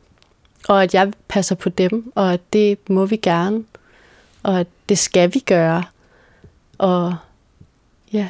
Og 0.68 0.84
at 0.84 0.94
jeg 0.94 1.14
passer 1.28 1.56
på 1.56 1.70
dem, 1.70 2.12
og 2.16 2.34
at 2.34 2.42
det 2.54 2.90
må 2.90 3.06
vi 3.06 3.16
gerne. 3.16 3.64
Og 4.44 4.60
at 4.60 4.68
det 4.90 4.98
skal 4.98 5.34
vi 5.34 5.40
gøre. 5.40 5.84
Og 6.78 7.16
ja, 8.14 8.30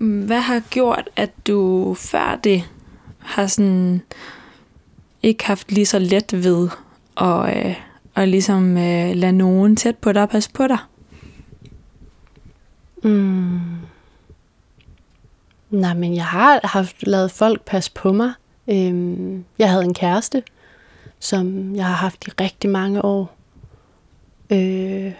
Hvad 0.00 0.40
har 0.40 0.60
gjort, 0.70 1.10
at 1.16 1.30
du 1.46 1.94
før 1.94 2.40
det 2.44 2.62
har 3.18 3.46
sådan 3.46 4.02
ikke 5.22 5.46
haft 5.46 5.72
lige 5.72 5.86
så 5.86 5.98
let 5.98 6.44
ved 6.44 6.68
at, 7.16 7.66
øh, 7.66 7.76
at 8.14 8.28
ligesom 8.28 8.76
øh, 8.76 9.16
lade 9.16 9.32
nogen 9.32 9.76
tæt 9.76 9.96
på 9.96 10.12
dig 10.12 10.22
og 10.22 10.28
passe 10.28 10.50
på 10.50 10.66
dig? 10.66 10.78
Mm. 13.02 13.60
Nej, 15.70 15.94
men 15.94 16.14
jeg 16.14 16.26
har 16.26 16.60
haft 16.64 17.06
lavet 17.06 17.30
folk 17.30 17.64
passe 17.64 17.92
på 17.92 18.12
mig. 18.12 18.32
Øhm, 18.68 19.44
jeg 19.58 19.70
havde 19.70 19.84
en 19.84 19.94
kæreste, 19.94 20.42
som 21.18 21.76
jeg 21.76 21.86
har 21.86 21.94
haft 21.94 22.26
i 22.26 22.30
rigtig 22.40 22.70
mange 22.70 23.04
år. 23.04 23.36
Øh, 24.52 25.12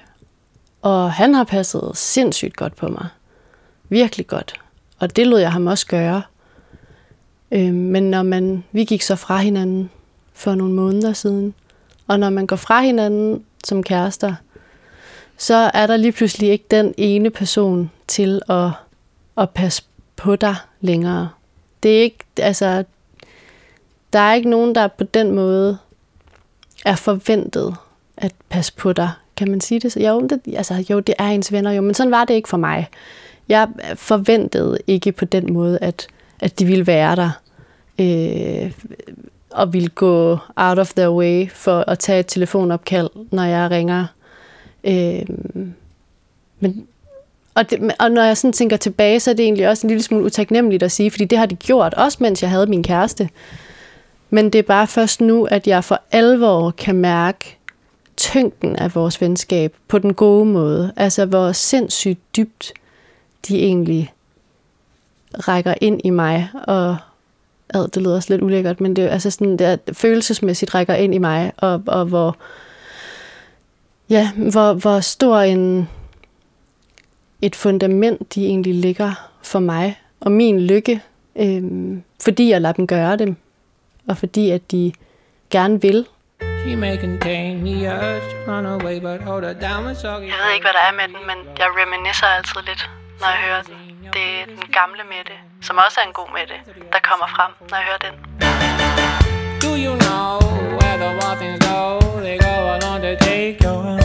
og 0.86 1.12
han 1.12 1.34
har 1.34 1.44
passet 1.44 1.90
sindssygt 1.94 2.56
godt 2.56 2.76
på 2.76 2.88
mig. 2.88 3.06
Virkelig 3.88 4.26
godt. 4.26 4.54
Og 4.98 5.16
det 5.16 5.26
lod 5.26 5.40
jeg 5.40 5.52
ham 5.52 5.66
også 5.66 5.86
gøre. 5.86 6.22
Øh, 7.50 7.74
men 7.74 8.10
når 8.10 8.22
man, 8.22 8.64
vi 8.72 8.84
gik 8.84 9.02
så 9.02 9.16
fra 9.16 9.36
hinanden 9.36 9.90
for 10.32 10.54
nogle 10.54 10.74
måneder 10.74 11.12
siden, 11.12 11.54
og 12.06 12.20
når 12.20 12.30
man 12.30 12.46
går 12.46 12.56
fra 12.56 12.80
hinanden 12.80 13.44
som 13.64 13.82
kærester, 13.82 14.34
så 15.36 15.70
er 15.74 15.86
der 15.86 15.96
lige 15.96 16.12
pludselig 16.12 16.50
ikke 16.50 16.64
den 16.70 16.94
ene 16.96 17.30
person 17.30 17.90
til 18.08 18.42
at, 18.48 18.70
at 19.38 19.50
passe 19.50 19.82
på 20.16 20.36
dig 20.36 20.56
længere. 20.80 21.28
Det 21.82 21.98
er 21.98 22.02
ikke, 22.02 22.24
altså, 22.38 22.84
der 24.12 24.18
er 24.18 24.34
ikke 24.34 24.50
nogen, 24.50 24.74
der 24.74 24.88
på 24.88 25.04
den 25.04 25.34
måde 25.34 25.78
er 26.84 26.96
forventet 26.96 27.76
at 28.16 28.32
passe 28.48 28.72
på 28.72 28.92
dig. 28.92 29.10
Kan 29.36 29.50
man 29.50 29.60
sige 29.60 29.80
det? 29.80 29.92
Så 29.92 30.00
jo, 30.00 30.20
det, 30.20 30.40
altså, 30.56 30.84
jo, 30.90 31.00
det 31.00 31.14
er 31.18 31.28
ens 31.28 31.52
venner 31.52 31.72
jo, 31.72 31.82
men 31.82 31.94
sådan 31.94 32.10
var 32.10 32.24
det 32.24 32.34
ikke 32.34 32.48
for 32.48 32.56
mig. 32.56 32.88
Jeg 33.48 33.68
forventede 33.94 34.78
ikke 34.86 35.12
på 35.12 35.24
den 35.24 35.52
måde, 35.52 35.78
at, 35.80 36.08
at 36.40 36.58
de 36.58 36.64
ville 36.64 36.86
være 36.86 37.16
der. 37.16 37.30
Øh, 38.00 38.72
og 39.50 39.72
ville 39.72 39.88
gå 39.88 40.38
out 40.56 40.78
of 40.78 40.92
their 40.92 41.10
way 41.10 41.50
for 41.50 41.84
at 41.86 41.98
tage 41.98 42.20
et 42.20 42.26
telefonopkald, 42.26 43.10
når 43.30 43.44
jeg 43.44 43.70
ringer. 43.70 44.06
Øh, 44.84 45.22
men, 46.60 46.86
og, 47.54 47.70
det, 47.70 47.92
og 47.98 48.10
når 48.10 48.22
jeg 48.22 48.36
sådan 48.36 48.52
tænker 48.52 48.76
tilbage, 48.76 49.20
så 49.20 49.30
er 49.30 49.34
det 49.34 49.44
egentlig 49.44 49.68
også 49.68 49.86
en 49.86 49.88
lille 49.88 50.02
smule 50.02 50.24
utaknemmeligt 50.24 50.82
at 50.82 50.92
sige, 50.92 51.10
fordi 51.10 51.24
det 51.24 51.38
har 51.38 51.46
de 51.46 51.54
gjort, 51.54 51.94
også 51.94 52.18
mens 52.20 52.42
jeg 52.42 52.50
havde 52.50 52.66
min 52.66 52.82
kæreste. 52.82 53.28
Men 54.30 54.44
det 54.44 54.58
er 54.58 54.62
bare 54.62 54.86
først 54.86 55.20
nu, 55.20 55.44
at 55.44 55.66
jeg 55.66 55.84
for 55.84 56.00
alvor 56.12 56.70
kan 56.70 56.94
mærke 56.94 57.56
tyngden 58.16 58.76
af 58.76 58.94
vores 58.94 59.20
venskab 59.20 59.74
på 59.88 59.98
den 59.98 60.14
gode 60.14 60.44
måde. 60.44 60.92
Altså, 60.96 61.24
hvor 61.24 61.52
sindssygt 61.52 62.36
dybt 62.36 62.72
de 63.48 63.58
egentlig 63.58 64.12
rækker 65.32 65.74
ind 65.80 66.00
i 66.04 66.10
mig, 66.10 66.50
og 66.66 66.96
ad, 67.74 67.88
det 67.88 68.02
lyder 68.02 68.16
også 68.16 68.32
lidt 68.32 68.42
ulækkert, 68.42 68.80
men 68.80 68.96
det 68.96 69.04
er 69.04 69.08
altså 69.08 69.30
sådan, 69.30 69.56
der 69.56 69.76
følelsesmæssigt 69.92 70.74
rækker 70.74 70.94
ind 70.94 71.14
i 71.14 71.18
mig, 71.18 71.52
og, 71.56 71.82
og 71.86 72.04
hvor, 72.04 72.36
ja, 74.10 74.30
hvor, 74.32 74.72
hvor 74.72 75.00
stor 75.00 75.38
en, 75.38 75.88
et 77.42 77.56
fundament 77.56 78.34
de 78.34 78.46
egentlig 78.46 78.74
ligger 78.74 79.30
for 79.42 79.58
mig 79.58 80.00
og 80.20 80.32
min 80.32 80.60
lykke, 80.60 81.02
øhm, 81.36 82.02
fordi 82.22 82.50
jeg 82.50 82.60
lader 82.60 82.72
dem 82.72 82.86
gøre 82.86 83.16
det, 83.16 83.34
og 84.08 84.16
fordi 84.16 84.50
at 84.50 84.70
de 84.70 84.92
gerne 85.50 85.82
vil. 85.82 86.06
She 86.66 86.74
may 86.74 86.96
contain 86.96 87.62
the 87.62 87.86
urge 87.86 88.22
to 88.32 88.50
run 88.50 88.66
away, 88.66 88.98
but 88.98 89.20
hold 89.20 89.44
her 89.44 89.54
down 89.54 89.86
with 89.86 89.98
soggy. 89.98 90.26
Jeg 90.26 90.38
ved 90.44 90.52
ikke, 90.54 90.64
hvad 90.66 90.72
der 90.78 90.84
er 90.90 90.94
med 91.00 91.08
den, 91.14 91.26
men 91.26 91.38
jeg 91.58 91.68
reminiscer 91.80 92.26
altid 92.26 92.60
lidt, 92.66 92.90
når 93.20 93.28
jeg 93.34 93.40
hører 93.46 93.62
den. 93.62 93.74
Det 94.12 94.26
er 94.40 94.44
den 94.46 94.66
gamle 94.78 95.02
Mette, 95.12 95.36
som 95.62 95.78
også 95.86 96.00
er 96.02 96.06
en 96.06 96.12
god 96.12 96.28
Mette, 96.36 96.54
der 96.92 97.00
kommer 97.08 97.26
frem, 97.36 97.50
når 97.70 97.76
jeg 97.80 97.86
hører 97.90 98.02
den. 98.06 98.14
Do 99.64 99.70
you 99.86 99.94
know 100.04 100.30
where 100.78 100.96
the 101.02 101.10
things 101.40 101.60
go? 101.70 101.82
They 102.26 102.36
go 102.48 102.54
along 102.74 102.98
to 103.06 103.12
take 103.26 103.56
your 103.64 103.78
honey. 103.86 104.00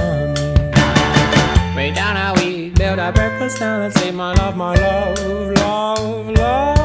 Way 1.78 1.90
down 2.02 2.16
how 2.24 2.32
we 2.42 2.50
build 2.82 3.00
our 3.06 3.14
breakfast 3.20 3.56
down 3.60 3.82
and 3.86 3.94
say 3.98 4.12
my 4.12 4.32
love, 4.40 4.56
my 4.66 4.74
love, 4.86 5.18
love, 5.62 6.30
love. 6.42 6.81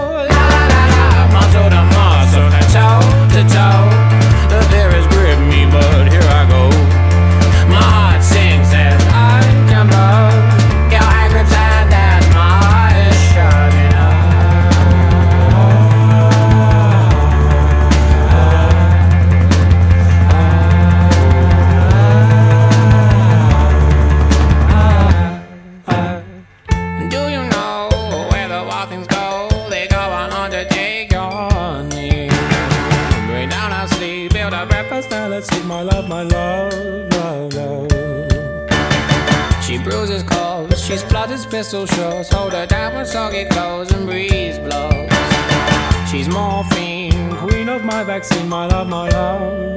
Queen 48.21 48.41
of 48.41 48.49
my 48.49 48.49
vaccine, 48.49 48.49
my 48.49 48.67
love, 48.67 48.89
my 48.89 49.09
love, 49.09 49.41
love, 49.41 49.76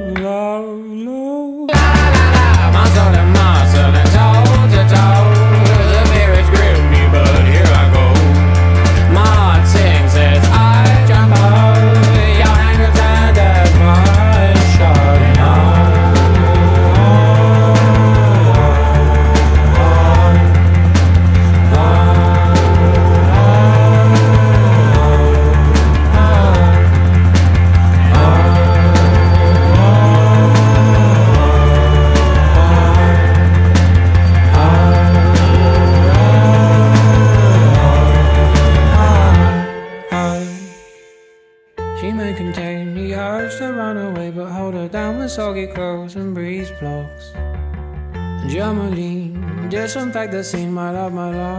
Germaline, 50.10 50.30
disinfect 50.30 50.32
the 50.32 50.44
scene, 50.44 50.72
my 50.72 50.90
love, 50.90 51.12
my 51.12 51.30
love, 51.30 51.36
love, 51.36 51.49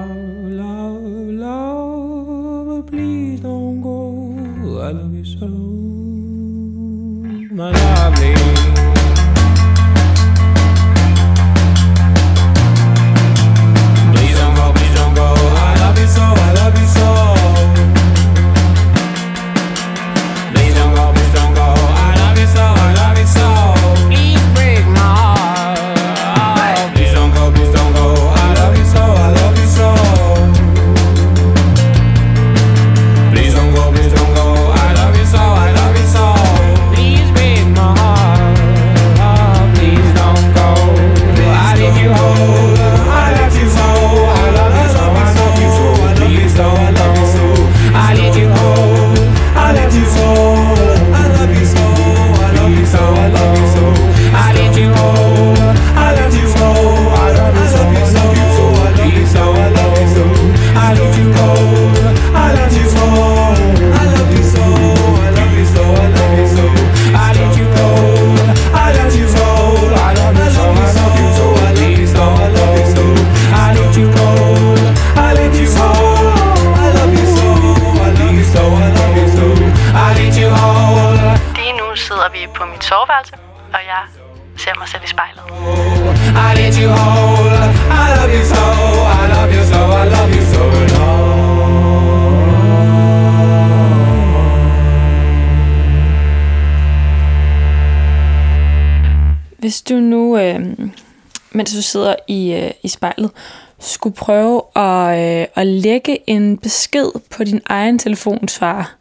sidder 101.92 102.16
i, 102.28 102.54
øh, 102.54 102.72
i 102.84 102.88
spejlet, 102.88 103.32
skulle 103.80 104.16
prøve 104.16 104.62
at, 104.76 105.42
øh, 105.42 105.48
at 105.56 105.68
lægge 105.68 106.30
en 106.30 106.58
besked 106.58 107.12
på 107.30 107.44
din 107.44 107.62
egen 107.66 108.00
telefonsvarer 108.00 108.96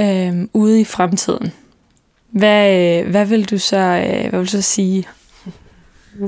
øh, 0.00 0.48
ude 0.52 0.80
i 0.80 0.84
fremtiden, 0.84 1.52
hvad, 2.30 2.98
øh, 3.00 3.10
hvad 3.10 3.26
vil 3.26 3.50
du 3.50 3.58
så, 3.58 3.76
øh, 3.76 4.30
hvad 4.30 4.38
vil 4.38 4.40
du 4.40 4.50
så 4.50 4.62
sige? 4.62 5.08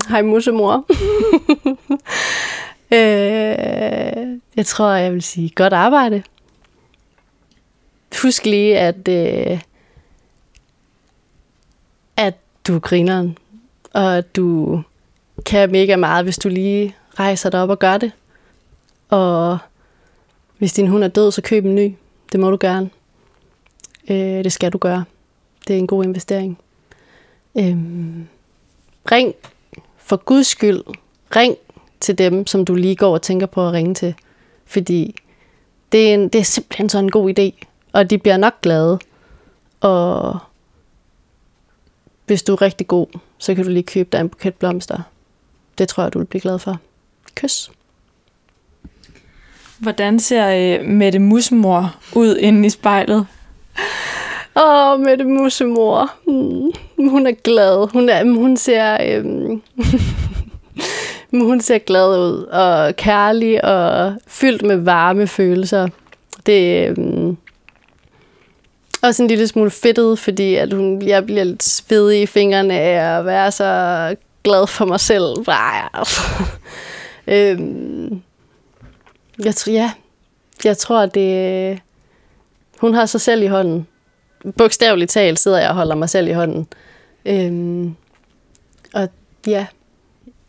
Hej 0.09 0.23
musemor. 0.23 0.85
øh, 2.97 4.39
jeg 4.57 4.67
tror, 4.67 4.91
jeg 4.91 5.13
vil 5.13 5.23
sige 5.23 5.51
godt 5.55 5.73
arbejde. 5.73 6.23
Husk 8.23 8.45
lige, 8.45 8.79
at, 8.79 9.09
øh, 9.09 9.61
at 12.17 12.35
du 12.67 12.75
er 12.75 12.81
grineren, 12.81 13.39
og 13.93 14.19
at 14.19 14.37
du 14.37 14.83
kan 15.47 15.73
mega 15.73 15.97
meget, 15.97 16.25
hvis 16.25 16.39
du 16.39 16.49
lige 16.49 16.97
rejser 17.19 17.51
dig 17.51 17.63
op 17.63 17.71
og 17.71 17.79
gør 17.79 17.99
det. 17.99 18.13
Og 19.09 19.59
hvis 20.59 20.73
din 20.73 20.89
hund 20.89 21.05
er 21.05 21.09
død, 21.09 21.33
så 21.33 21.43
køb 21.43 21.65
en 21.65 21.75
ny. 21.75 21.95
Det 22.33 22.41
må 22.41 22.51
du 22.51 22.57
gerne. 22.61 22.91
Øh, 24.11 24.45
det 24.45 24.53
skal 24.53 24.73
du 24.73 24.79
gøre. 24.79 25.05
Det 25.69 25.75
er 25.75 25.79
en 25.79 25.87
god 25.87 26.05
investering. 26.05 26.59
Øh, 27.59 27.77
ring 29.13 29.35
for 29.97 30.17
guds 30.17 30.47
skyld, 30.47 30.81
ring 31.37 31.57
til 32.01 32.19
dem, 32.19 32.47
som 32.47 32.65
du 32.65 32.75
lige 32.75 32.97
går 32.97 33.13
og 33.13 33.23
tænker 33.23 33.47
på 33.47 33.67
at 33.67 33.73
ringe 33.73 33.95
til. 33.95 34.15
Fordi 34.67 35.17
det 35.93 36.11
er, 36.11 36.15
en, 36.15 36.29
det 36.29 36.39
er 36.39 36.45
simpelthen 36.45 36.89
sådan 36.89 37.05
en 37.05 37.11
god 37.11 37.39
idé. 37.39 37.67
Og 37.93 38.11
de 38.11 38.19
bliver 38.19 38.37
nok 38.37 38.61
glade. 38.61 38.99
Og 39.81 40.39
hvis 42.27 42.43
du 42.43 42.53
er 42.53 42.63
rigtig 42.63 42.87
god, 42.87 43.07
så 43.39 43.55
kan 43.55 43.65
du 43.65 43.71
lige 43.71 43.83
købe 43.83 44.09
dig 44.13 44.21
en 44.21 44.29
buket 44.29 44.55
blomster. 44.55 45.03
Det 45.79 45.89
tror 45.89 46.03
jeg, 46.03 46.13
du 46.13 46.19
vil 46.19 46.27
blive 46.27 46.41
glad 46.41 46.59
for. 46.59 46.81
Kys. 47.35 47.71
Hvordan 49.79 50.21
ser 50.21 50.79
øh, 50.81 50.87
Mette 50.89 51.19
Musmor 51.19 51.97
ud 52.15 52.37
inde 52.37 52.67
i 52.67 52.71
spejlet? 52.71 53.27
Åh, 54.57 55.01
Mette 55.01 55.25
Musemor. 55.25 56.11
Mm, 56.27 56.73
hun 57.11 57.27
er 57.27 57.33
glad. 57.45 57.93
Hun, 57.93 58.09
er, 58.09 58.25
hun 58.25 58.57
ser... 58.57 58.97
Øhm, 59.03 59.63
hun 61.47 61.61
ser 61.61 61.79
glad 61.79 62.19
ud, 62.19 62.43
og 62.43 62.97
kærlig, 62.97 63.65
og 63.65 64.15
fyldt 64.27 64.63
med 64.63 64.77
varme 64.77 65.27
følelser. 65.27 65.89
Det 66.47 66.79
er 66.79 66.91
øhm, 66.91 67.37
også 69.03 69.23
en 69.23 69.29
lille 69.29 69.47
smule 69.47 69.71
fedtet, 69.71 70.19
fordi 70.19 70.55
at 70.55 70.73
hun, 70.73 71.03
jeg 71.03 71.27
bliver 71.27 71.45
lidt 71.45 71.63
svedig 71.63 72.23
i 72.23 72.27
fingrene 72.27 72.75
af 72.75 73.19
at 73.19 73.27
være 73.27 73.53
så 73.53 74.17
glad 74.45 74.67
for 74.67 74.85
mig 74.85 75.01
selv. 75.01 75.45
Bare, 75.45 75.89
altså. 75.93 76.23
øhm, 77.27 78.23
jeg, 79.45 79.55
tror, 79.55 79.73
ja, 79.73 79.93
jeg 80.65 80.79
tror, 80.79 81.01
at 81.01 81.15
det, 81.15 81.81
hun 82.79 82.95
har 82.95 83.07
sig 83.07 83.21
selv 83.21 83.43
i 83.43 83.47
hånden 83.47 83.87
bogstaveligt 84.53 85.11
talt 85.11 85.39
sidder 85.39 85.59
jeg 85.59 85.69
og 85.69 85.75
holder 85.75 85.95
mig 85.95 86.11
selv 86.11 86.29
i 86.29 86.33
hånden. 86.33 86.67
Øhm, 87.25 87.97
og 88.95 89.09
ja, 89.47 89.67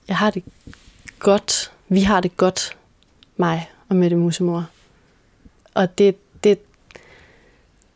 jeg 0.07 0.17
har 0.17 0.31
det 0.31 0.43
godt. 1.19 1.71
Vi 1.89 2.01
har 2.01 2.21
det 2.21 2.37
godt, 2.37 2.77
mig 3.37 3.69
og 3.89 3.95
Mette 3.95 4.15
Musemor. 4.15 4.65
Og 5.73 5.97
det, 5.97 6.15
det, 6.43 6.59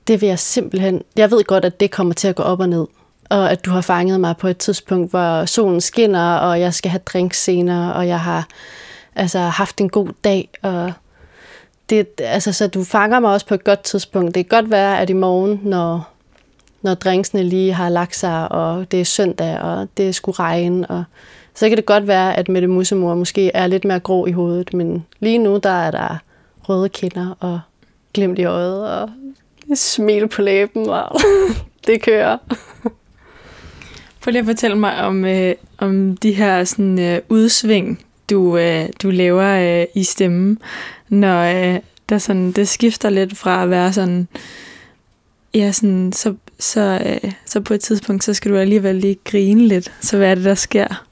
det 0.07 0.21
vil 0.21 0.27
jeg 0.27 0.39
simpelthen... 0.39 1.03
Jeg 1.15 1.31
ved 1.31 1.43
godt, 1.43 1.65
at 1.65 1.79
det 1.79 1.91
kommer 1.91 2.13
til 2.13 2.27
at 2.27 2.35
gå 2.35 2.43
op 2.43 2.59
og 2.59 2.69
ned. 2.69 2.87
Og 3.29 3.51
at 3.51 3.65
du 3.65 3.71
har 3.71 3.81
fanget 3.81 4.19
mig 4.19 4.37
på 4.37 4.47
et 4.47 4.57
tidspunkt, 4.57 5.09
hvor 5.09 5.45
solen 5.45 5.81
skinner, 5.81 6.35
og 6.35 6.59
jeg 6.59 6.73
skal 6.73 6.91
have 6.91 7.01
drink 7.05 7.33
senere, 7.33 7.93
og 7.93 8.07
jeg 8.07 8.19
har 8.19 8.47
altså, 9.15 9.39
haft 9.39 9.81
en 9.81 9.89
god 9.89 10.07
dag, 10.23 10.49
og 10.61 10.91
det, 11.89 12.07
altså, 12.19 12.53
så 12.53 12.67
du 12.67 12.83
fanger 12.83 13.19
mig 13.19 13.31
også 13.31 13.45
på 13.45 13.53
et 13.53 13.63
godt 13.63 13.83
tidspunkt. 13.83 14.35
Det 14.35 14.49
kan 14.49 14.61
godt 14.61 14.71
være, 14.71 14.99
at 14.99 15.09
i 15.09 15.13
morgen, 15.13 15.59
når, 15.63 16.09
når 16.81 16.93
drinksene 16.93 17.43
lige 17.43 17.73
har 17.73 17.89
lagt 17.89 18.15
sig, 18.15 18.51
og 18.51 18.91
det 18.91 19.01
er 19.01 19.05
søndag, 19.05 19.59
og 19.59 19.87
det 19.97 20.15
skulle 20.15 20.39
regne, 20.39 20.87
og 20.87 21.03
så 21.53 21.69
kan 21.69 21.77
det 21.77 21.85
godt 21.85 22.07
være, 22.07 22.37
at 22.37 22.49
Mette 22.49 22.67
Musemor 22.67 23.15
måske 23.15 23.51
er 23.53 23.67
lidt 23.67 23.85
mere 23.85 23.99
grå 23.99 24.25
i 24.25 24.31
hovedet, 24.31 24.73
men 24.73 25.05
lige 25.19 25.37
nu, 25.37 25.59
der 25.63 25.69
er 25.69 25.91
der 25.91 26.17
røde 26.69 26.89
kinder, 26.89 27.35
og 27.39 27.59
glimt 28.13 28.39
i 28.39 28.43
øjet, 28.43 28.91
og 28.91 29.09
smil 29.73 30.27
på 30.27 30.41
læben, 30.41 30.89
og 30.89 31.19
det 31.87 32.01
kører. 32.01 32.37
Prøv 34.29 34.33
lige 34.33 34.39
at 34.39 34.45
fortælle 34.45 34.77
mig 34.77 35.01
om, 35.01 35.25
øh, 35.25 35.55
om 35.77 36.17
de 36.17 36.31
her 36.31 36.63
sådan, 36.63 36.99
øh, 36.99 37.21
udsving, 37.29 38.05
du, 38.29 38.57
øh, 38.57 38.89
du 39.03 39.09
laver 39.09 39.79
øh, 39.81 39.85
i 39.95 40.03
stemmen, 40.03 40.59
når 41.07 41.41
øh, 41.41 41.79
der 42.09 42.17
sådan, 42.17 42.51
det 42.51 42.67
skifter 42.67 43.09
lidt 43.09 43.37
fra 43.37 43.63
at 43.63 43.69
være 43.69 43.93
sådan, 43.93 44.27
ja, 45.53 45.71
sådan, 45.71 46.13
så, 46.13 46.35
så, 46.59 47.01
øh, 47.05 47.31
så 47.45 47.61
på 47.61 47.73
et 47.73 47.81
tidspunkt, 47.81 48.23
så 48.23 48.33
skal 48.33 48.51
du 48.51 48.57
alligevel 48.57 48.95
lige 48.95 49.17
grine 49.23 49.67
lidt. 49.67 49.91
Så 50.01 50.17
hvad 50.17 50.31
er 50.31 50.35
det, 50.35 50.45
der 50.45 50.55
sker? 50.55 51.05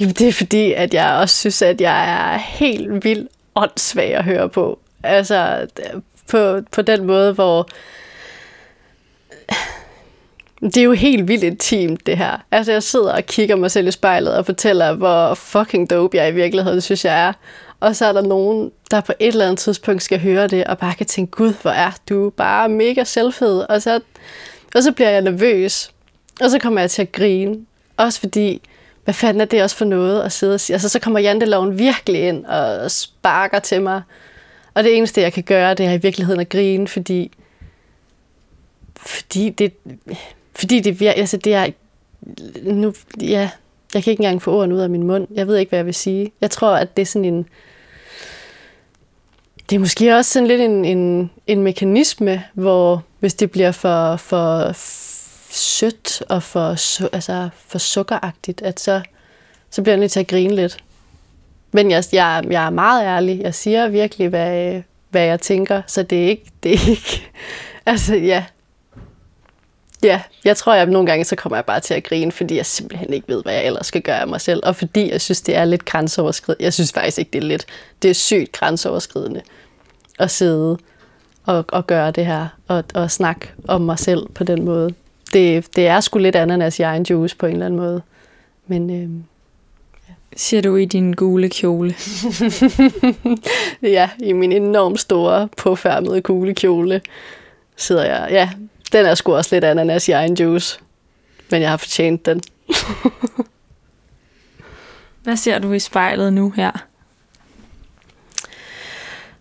Jamen, 0.00 0.14
det 0.14 0.28
er 0.28 0.32
fordi, 0.32 0.72
at 0.72 0.94
jeg 0.94 1.12
også 1.12 1.36
synes, 1.36 1.62
at 1.62 1.80
jeg 1.80 2.32
er 2.34 2.38
helt 2.38 3.04
vildt 3.04 3.28
åndssvag 3.54 4.14
at 4.14 4.24
høre 4.24 4.48
på. 4.48 4.78
Altså, 5.02 5.66
på, 6.30 6.60
på 6.72 6.82
den 6.82 7.06
måde, 7.06 7.32
hvor... 7.32 7.68
Det 10.62 10.76
er 10.76 10.82
jo 10.82 10.92
helt 10.92 11.28
vildt 11.28 11.44
intimt, 11.44 12.06
det 12.06 12.18
her. 12.18 12.36
Altså, 12.50 12.72
jeg 12.72 12.82
sidder 12.82 13.12
og 13.12 13.26
kigger 13.26 13.56
mig 13.56 13.70
selv 13.70 13.88
i 13.88 13.90
spejlet 13.90 14.36
og 14.36 14.46
fortæller, 14.46 14.92
hvor 14.92 15.34
fucking 15.34 15.90
dope 15.90 16.16
jeg 16.16 16.28
i 16.28 16.34
virkeligheden 16.34 16.80
synes, 16.80 17.04
jeg 17.04 17.26
er. 17.28 17.32
Og 17.80 17.96
så 17.96 18.06
er 18.06 18.12
der 18.12 18.22
nogen, 18.22 18.70
der 18.90 19.00
på 19.00 19.12
et 19.18 19.28
eller 19.28 19.44
andet 19.44 19.58
tidspunkt 19.58 20.02
skal 20.02 20.20
høre 20.20 20.46
det, 20.46 20.64
og 20.64 20.78
bare 20.78 20.94
kan 20.94 21.06
tænke, 21.06 21.30
gud, 21.30 21.52
hvor 21.62 21.70
er 21.70 21.90
du 22.08 22.30
bare 22.30 22.68
mega 22.68 23.04
selvfed. 23.04 23.60
Og 23.68 23.82
så, 23.82 24.00
og 24.74 24.82
så 24.82 24.92
bliver 24.92 25.10
jeg 25.10 25.22
nervøs. 25.22 25.90
Og 26.40 26.50
så 26.50 26.58
kommer 26.58 26.80
jeg 26.80 26.90
til 26.90 27.02
at 27.02 27.12
grine. 27.12 27.56
Også 27.96 28.20
fordi, 28.20 28.62
hvad 29.04 29.14
fanden 29.14 29.40
er 29.40 29.44
det 29.44 29.62
også 29.62 29.76
for 29.76 29.84
noget 29.84 30.22
at 30.22 30.32
sidde 30.32 30.54
og 30.54 30.60
sige? 30.60 30.74
Altså, 30.74 30.88
så 30.88 30.98
kommer 30.98 31.20
janteloven 31.20 31.78
virkelig 31.78 32.28
ind 32.28 32.44
og 32.44 32.90
sparker 32.90 33.58
til 33.58 33.82
mig. 33.82 34.02
Og 34.74 34.84
det 34.84 34.96
eneste, 34.96 35.20
jeg 35.20 35.32
kan 35.32 35.42
gøre, 35.42 35.74
det 35.74 35.86
er 35.86 35.92
i 35.92 35.98
virkeligheden 35.98 36.40
at 36.40 36.48
grine, 36.48 36.88
fordi, 36.88 37.32
fordi 38.96 39.50
det, 39.50 39.72
fordi 40.58 40.80
det, 40.80 41.00
virker, 41.00 41.20
altså 41.20 41.36
det 41.36 41.54
er, 41.54 41.66
nu, 42.62 42.94
ja, 43.20 43.50
jeg 43.94 44.02
kan 44.02 44.10
ikke 44.10 44.22
engang 44.22 44.42
få 44.42 44.52
ordene 44.52 44.74
ud 44.74 44.80
af 44.80 44.90
min 44.90 45.02
mund. 45.02 45.26
Jeg 45.34 45.46
ved 45.46 45.56
ikke, 45.56 45.70
hvad 45.70 45.78
jeg 45.78 45.86
vil 45.86 45.94
sige. 45.94 46.32
Jeg 46.40 46.50
tror, 46.50 46.76
at 46.76 46.96
det 46.96 47.02
er 47.02 47.06
sådan 47.06 47.24
en, 47.24 47.46
det 49.70 49.76
er 49.76 49.80
måske 49.80 50.16
også 50.16 50.32
sådan 50.32 50.46
lidt 50.46 50.60
en, 50.60 50.84
en, 50.84 51.30
en 51.46 51.62
mekanisme, 51.62 52.44
hvor 52.54 53.04
hvis 53.20 53.34
det 53.34 53.50
bliver 53.50 53.72
for, 53.72 54.16
for 54.16 54.72
sødt 55.50 56.22
og 56.28 56.42
for, 56.42 56.70
altså 57.14 57.48
for 57.66 57.78
sukkeragtigt, 57.78 58.62
at 58.62 58.80
så, 58.80 59.00
så 59.70 59.82
bliver 59.82 59.92
jeg 59.92 60.00
nødt 60.00 60.12
til 60.12 60.20
at 60.20 60.26
grine 60.26 60.54
lidt. 60.56 60.84
Men 61.72 61.90
jeg, 61.90 62.04
jeg, 62.12 62.44
jeg 62.50 62.66
er 62.66 62.70
meget 62.70 63.04
ærlig. 63.04 63.40
Jeg 63.40 63.54
siger 63.54 63.88
virkelig, 63.88 64.28
hvad, 64.28 64.82
hvad 65.10 65.22
jeg 65.22 65.40
tænker, 65.40 65.82
så 65.86 66.02
det 66.02 66.24
er 66.24 66.28
ikke... 66.28 66.44
Det 66.62 66.74
er 66.74 66.90
ikke 66.90 67.30
altså, 67.86 68.14
ja. 68.16 68.44
Ja, 70.02 70.22
jeg 70.44 70.56
tror, 70.56 70.72
at 70.72 70.88
nogle 70.88 71.06
gange 71.06 71.24
så 71.24 71.36
kommer 71.36 71.56
jeg 71.56 71.64
bare 71.64 71.80
til 71.80 71.94
at 71.94 72.04
grine, 72.04 72.32
fordi 72.32 72.56
jeg 72.56 72.66
simpelthen 72.66 73.12
ikke 73.12 73.28
ved, 73.28 73.42
hvad 73.42 73.54
jeg 73.54 73.66
ellers 73.66 73.86
skal 73.86 74.02
gøre 74.02 74.20
af 74.20 74.28
mig 74.28 74.40
selv. 74.40 74.60
Og 74.66 74.76
fordi 74.76 75.10
jeg 75.10 75.20
synes, 75.20 75.40
det 75.40 75.56
er 75.56 75.64
lidt 75.64 75.84
grænseoverskridende. 75.84 76.64
Jeg 76.64 76.72
synes 76.72 76.92
faktisk 76.92 77.18
ikke, 77.18 77.30
det 77.30 77.38
er 77.38 77.46
lidt. 77.46 77.66
Det 78.02 78.10
er 78.10 78.14
sygt 78.14 78.52
grænseoverskridende 78.52 79.42
at 80.18 80.30
sidde 80.30 80.78
og, 81.46 81.64
og 81.68 81.86
gøre 81.86 82.10
det 82.10 82.26
her, 82.26 82.46
og, 82.68 82.84
og 82.94 83.10
snakke 83.10 83.50
om 83.68 83.80
mig 83.80 83.98
selv 83.98 84.28
på 84.34 84.44
den 84.44 84.64
måde. 84.64 84.94
Det, 85.32 85.76
det 85.76 85.86
er 85.86 86.00
sgu 86.00 86.18
lidt 86.18 86.36
ananas 86.36 86.78
i 86.78 86.82
egen 86.82 87.02
juice 87.02 87.36
på 87.36 87.46
en 87.46 87.52
eller 87.52 87.66
anden 87.66 87.80
måde. 87.80 88.02
Men 88.66 88.90
øh, 88.90 89.24
Siger 90.36 90.62
du 90.62 90.76
i 90.76 90.84
din 90.84 91.12
gule 91.12 91.48
kjole? 91.48 91.94
ja, 93.82 94.10
i 94.18 94.32
min 94.32 94.52
enormt 94.52 95.00
store, 95.00 95.48
påfærmede 95.56 96.20
gule 96.20 96.54
kjole 96.54 97.00
sidder 97.76 98.04
jeg. 98.04 98.28
Ja, 98.30 98.50
den 98.92 99.06
er 99.06 99.14
sgu 99.14 99.34
også 99.34 99.54
lidt 99.56 99.64
ananas 99.64 100.08
i 100.08 100.12
egen 100.12 100.34
juice. 100.34 100.80
Men 101.50 101.62
jeg 101.62 101.70
har 101.70 101.76
fortjent 101.76 102.26
den. 102.26 102.42
Hvad 105.22 105.36
ser 105.36 105.58
du 105.58 105.72
i 105.72 105.78
spejlet 105.78 106.32
nu 106.32 106.50
her? 106.50 106.70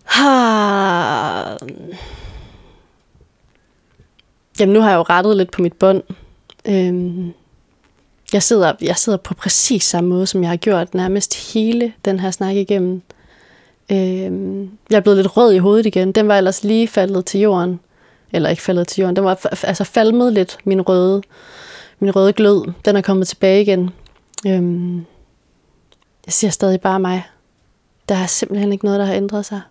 Har... 0.03 1.57
Jamen, 4.59 4.73
nu 4.73 4.81
har 4.81 4.89
jeg 4.89 4.97
jo 4.97 5.01
rettet 5.01 5.37
lidt 5.37 5.51
på 5.51 5.61
mit 5.61 5.73
bånd. 5.73 6.03
Øhm, 6.65 7.33
jeg, 8.33 8.43
sidder, 8.43 8.73
jeg 8.81 8.97
sidder 8.97 9.17
på 9.17 9.33
præcis 9.33 9.83
samme 9.83 10.09
måde, 10.09 10.27
som 10.27 10.41
jeg 10.41 10.49
har 10.49 10.57
gjort 10.57 10.93
nærmest 10.93 11.53
hele 11.53 11.93
den 12.05 12.19
her 12.19 12.31
snak 12.31 12.55
igennem. 12.55 13.01
Øhm, 13.91 14.71
jeg 14.89 14.97
er 14.97 14.99
blevet 14.99 15.17
lidt 15.17 15.37
rød 15.37 15.53
i 15.53 15.57
hovedet 15.57 15.85
igen. 15.85 16.11
Den 16.11 16.27
var 16.27 16.37
ellers 16.37 16.63
lige 16.63 16.87
faldet 16.87 17.25
til 17.25 17.39
jorden. 17.39 17.79
Eller 18.31 18.49
ikke 18.49 18.61
faldet 18.61 18.87
til 18.87 19.01
jorden. 19.01 19.15
Den 19.15 19.23
var 19.23 19.45
altså 19.63 19.83
falmet 19.83 20.33
lidt, 20.33 20.57
min 20.63 20.81
røde, 20.81 21.21
min 21.99 22.15
røde 22.15 22.33
glød. 22.33 22.73
Den 22.85 22.95
er 22.95 23.01
kommet 23.01 23.27
tilbage 23.27 23.61
igen. 23.61 23.89
Øhm, 24.47 24.97
jeg 26.25 26.33
siger 26.33 26.51
stadig 26.51 26.81
bare 26.81 26.99
mig. 26.99 27.23
Der 28.09 28.15
er 28.15 28.25
simpelthen 28.25 28.71
ikke 28.71 28.85
noget, 28.85 28.99
der 28.99 29.05
har 29.05 29.13
ændret 29.13 29.45
sig. 29.45 29.61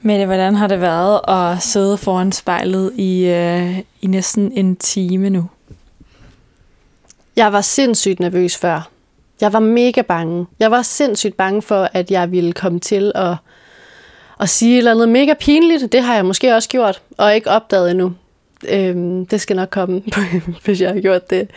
Mette, 0.00 0.26
hvordan 0.26 0.54
har 0.54 0.66
det 0.66 0.80
været 0.80 1.20
at 1.28 1.62
sidde 1.62 1.96
foran 1.96 2.32
spejlet 2.32 2.92
i, 2.94 3.26
øh, 3.26 3.78
i 4.00 4.06
næsten 4.06 4.52
en 4.52 4.76
time 4.76 5.30
nu? 5.30 5.48
Jeg 7.36 7.52
var 7.52 7.60
sindssygt 7.60 8.20
nervøs 8.20 8.56
før. 8.56 8.90
Jeg 9.40 9.52
var 9.52 9.58
mega 9.58 10.02
bange. 10.02 10.46
Jeg 10.58 10.70
var 10.70 10.82
sindssygt 10.82 11.36
bange 11.36 11.62
for, 11.62 11.88
at 11.92 12.10
jeg 12.10 12.30
ville 12.30 12.52
komme 12.52 12.80
til 12.80 13.12
at, 13.14 13.36
at 14.40 14.48
sige 14.48 14.74
et 14.74 14.78
eller 14.78 14.90
andet 14.90 15.08
mega 15.08 15.34
pinligt. 15.40 15.92
Det 15.92 16.02
har 16.02 16.14
jeg 16.14 16.24
måske 16.24 16.54
også 16.54 16.68
gjort, 16.68 17.02
og 17.16 17.34
ikke 17.34 17.50
opdaget 17.50 17.90
endnu. 17.90 18.12
Øhm, 18.68 19.26
det 19.26 19.40
skal 19.40 19.56
nok 19.56 19.70
komme, 19.70 20.02
hvis 20.64 20.80
jeg 20.80 20.92
har 20.92 21.00
gjort 21.00 21.30
det. 21.30 21.50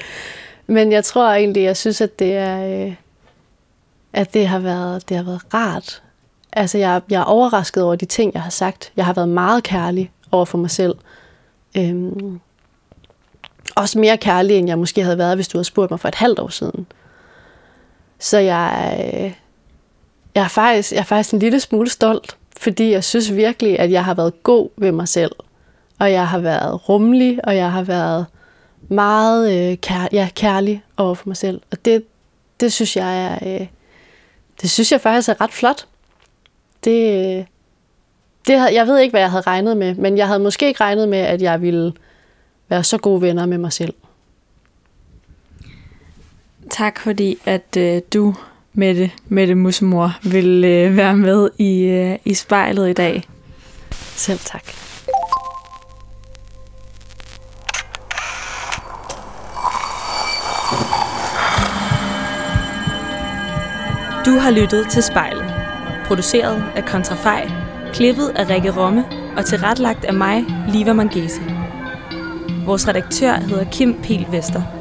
Men 0.67 0.91
jeg 0.91 1.03
tror 1.05 1.29
egentlig, 1.29 1.63
jeg 1.63 1.77
synes, 1.77 2.01
at 2.01 2.19
det 2.19 2.35
er, 2.35 2.85
øh, 2.85 2.93
at 4.13 4.33
det 4.33 4.47
har 4.47 4.59
været, 4.59 5.09
det 5.09 5.17
har 5.17 5.23
været 5.23 5.53
rart. 5.53 6.03
Altså, 6.53 6.77
jeg, 6.77 7.01
jeg 7.09 7.19
er 7.19 7.25
overrasket 7.25 7.83
over 7.83 7.95
de 7.95 8.05
ting, 8.05 8.33
jeg 8.33 8.41
har 8.41 8.49
sagt. 8.49 8.91
Jeg 8.95 9.05
har 9.05 9.13
været 9.13 9.29
meget 9.29 9.63
kærlig 9.63 10.11
over 10.31 10.45
for 10.45 10.57
mig 10.57 10.71
selv. 10.71 10.95
Øhm, 11.77 12.39
også 13.75 13.99
mere 13.99 14.17
kærlig, 14.17 14.57
end 14.57 14.67
jeg 14.67 14.79
måske 14.79 15.03
havde 15.03 15.17
været, 15.17 15.37
hvis 15.37 15.47
du 15.47 15.57
havde 15.57 15.65
spurgt 15.65 15.91
mig 15.91 15.99
for 15.99 16.07
et 16.07 16.15
halvt 16.15 16.39
år 16.39 16.49
siden. 16.49 16.87
Så 18.19 18.37
jeg, 18.39 18.95
øh, 18.99 19.33
jeg, 20.35 20.43
er 20.43 20.47
faktisk, 20.47 20.91
jeg 20.91 20.99
er 20.99 21.03
faktisk 21.03 21.33
en 21.33 21.39
lille 21.39 21.59
smule 21.59 21.89
stolt, 21.89 22.37
fordi 22.61 22.91
jeg 22.91 23.03
synes 23.03 23.35
virkelig, 23.35 23.79
at 23.79 23.91
jeg 23.91 24.05
har 24.05 24.13
været 24.13 24.43
god 24.43 24.69
ved 24.77 24.91
mig 24.91 25.07
selv. 25.07 25.31
Og 25.99 26.11
jeg 26.11 26.27
har 26.27 26.39
været 26.39 26.89
rummelig, 26.89 27.39
og 27.43 27.55
jeg 27.55 27.71
har 27.71 27.83
været 27.83 28.25
meget 28.87 29.71
øh, 29.71 29.77
kær, 29.77 30.07
ja, 30.11 30.29
kærlig 30.35 30.83
over 30.97 31.15
for 31.15 31.29
mig 31.29 31.37
selv. 31.37 31.61
Og 31.71 31.85
det, 31.85 32.03
det 32.59 32.73
synes 32.73 32.95
jeg 32.95 33.25
er, 33.25 33.61
øh, 33.61 33.67
det 34.61 34.69
synes 34.71 34.91
jeg 34.91 35.01
faktisk 35.01 35.29
er 35.29 35.41
ret 35.41 35.51
flot. 35.51 35.87
Det, 36.83 37.37
øh, 37.39 37.45
det 38.47 38.59
havde, 38.59 38.75
jeg 38.75 38.87
ved 38.87 38.99
ikke, 38.99 39.11
hvad 39.11 39.21
jeg 39.21 39.31
havde 39.31 39.43
regnet 39.47 39.77
med, 39.77 39.95
men 39.95 40.17
jeg 40.17 40.27
havde 40.27 40.39
måske 40.39 40.67
ikke 40.67 40.81
regnet 40.81 41.09
med, 41.09 41.19
at 41.19 41.41
jeg 41.41 41.61
ville 41.61 41.93
være 42.69 42.83
så 42.83 42.97
gode 42.97 43.21
venner 43.21 43.45
med 43.45 43.57
mig 43.57 43.73
selv. 43.73 43.93
Tak 46.69 46.99
fordi, 46.99 47.37
at 47.45 47.77
øh, 47.77 48.01
du, 48.13 48.35
Mette, 48.73 49.11
Mette 49.27 49.55
Musemor, 49.55 50.17
vil 50.23 50.63
øh, 50.63 50.97
være 50.97 51.17
med 51.17 51.49
i, 51.57 51.83
øh, 51.83 52.17
i 52.25 52.33
spejlet 52.33 52.89
i 52.89 52.93
dag. 52.93 53.23
Selv 54.15 54.39
tak. 54.39 54.63
Du 64.25 64.31
har 64.39 64.51
lyttet 64.51 64.89
til 64.89 65.03
spejlet. 65.03 65.53
Produceret 66.05 66.63
af 66.75 66.85
Kontrafej, 66.85 67.51
klippet 67.93 68.29
af 68.35 68.49
Rikke 68.49 68.71
Romme 68.77 69.05
og 69.37 69.45
tilrettelagt 69.45 70.05
af 70.05 70.13
mig, 70.13 70.43
Liva 70.73 70.93
Mangesi. 70.93 71.41
Vores 72.65 72.87
redaktør 72.87 73.33
hedder 73.33 73.65
Kim 73.71 74.01
Pil 74.03 74.27
Vester. 74.31 74.80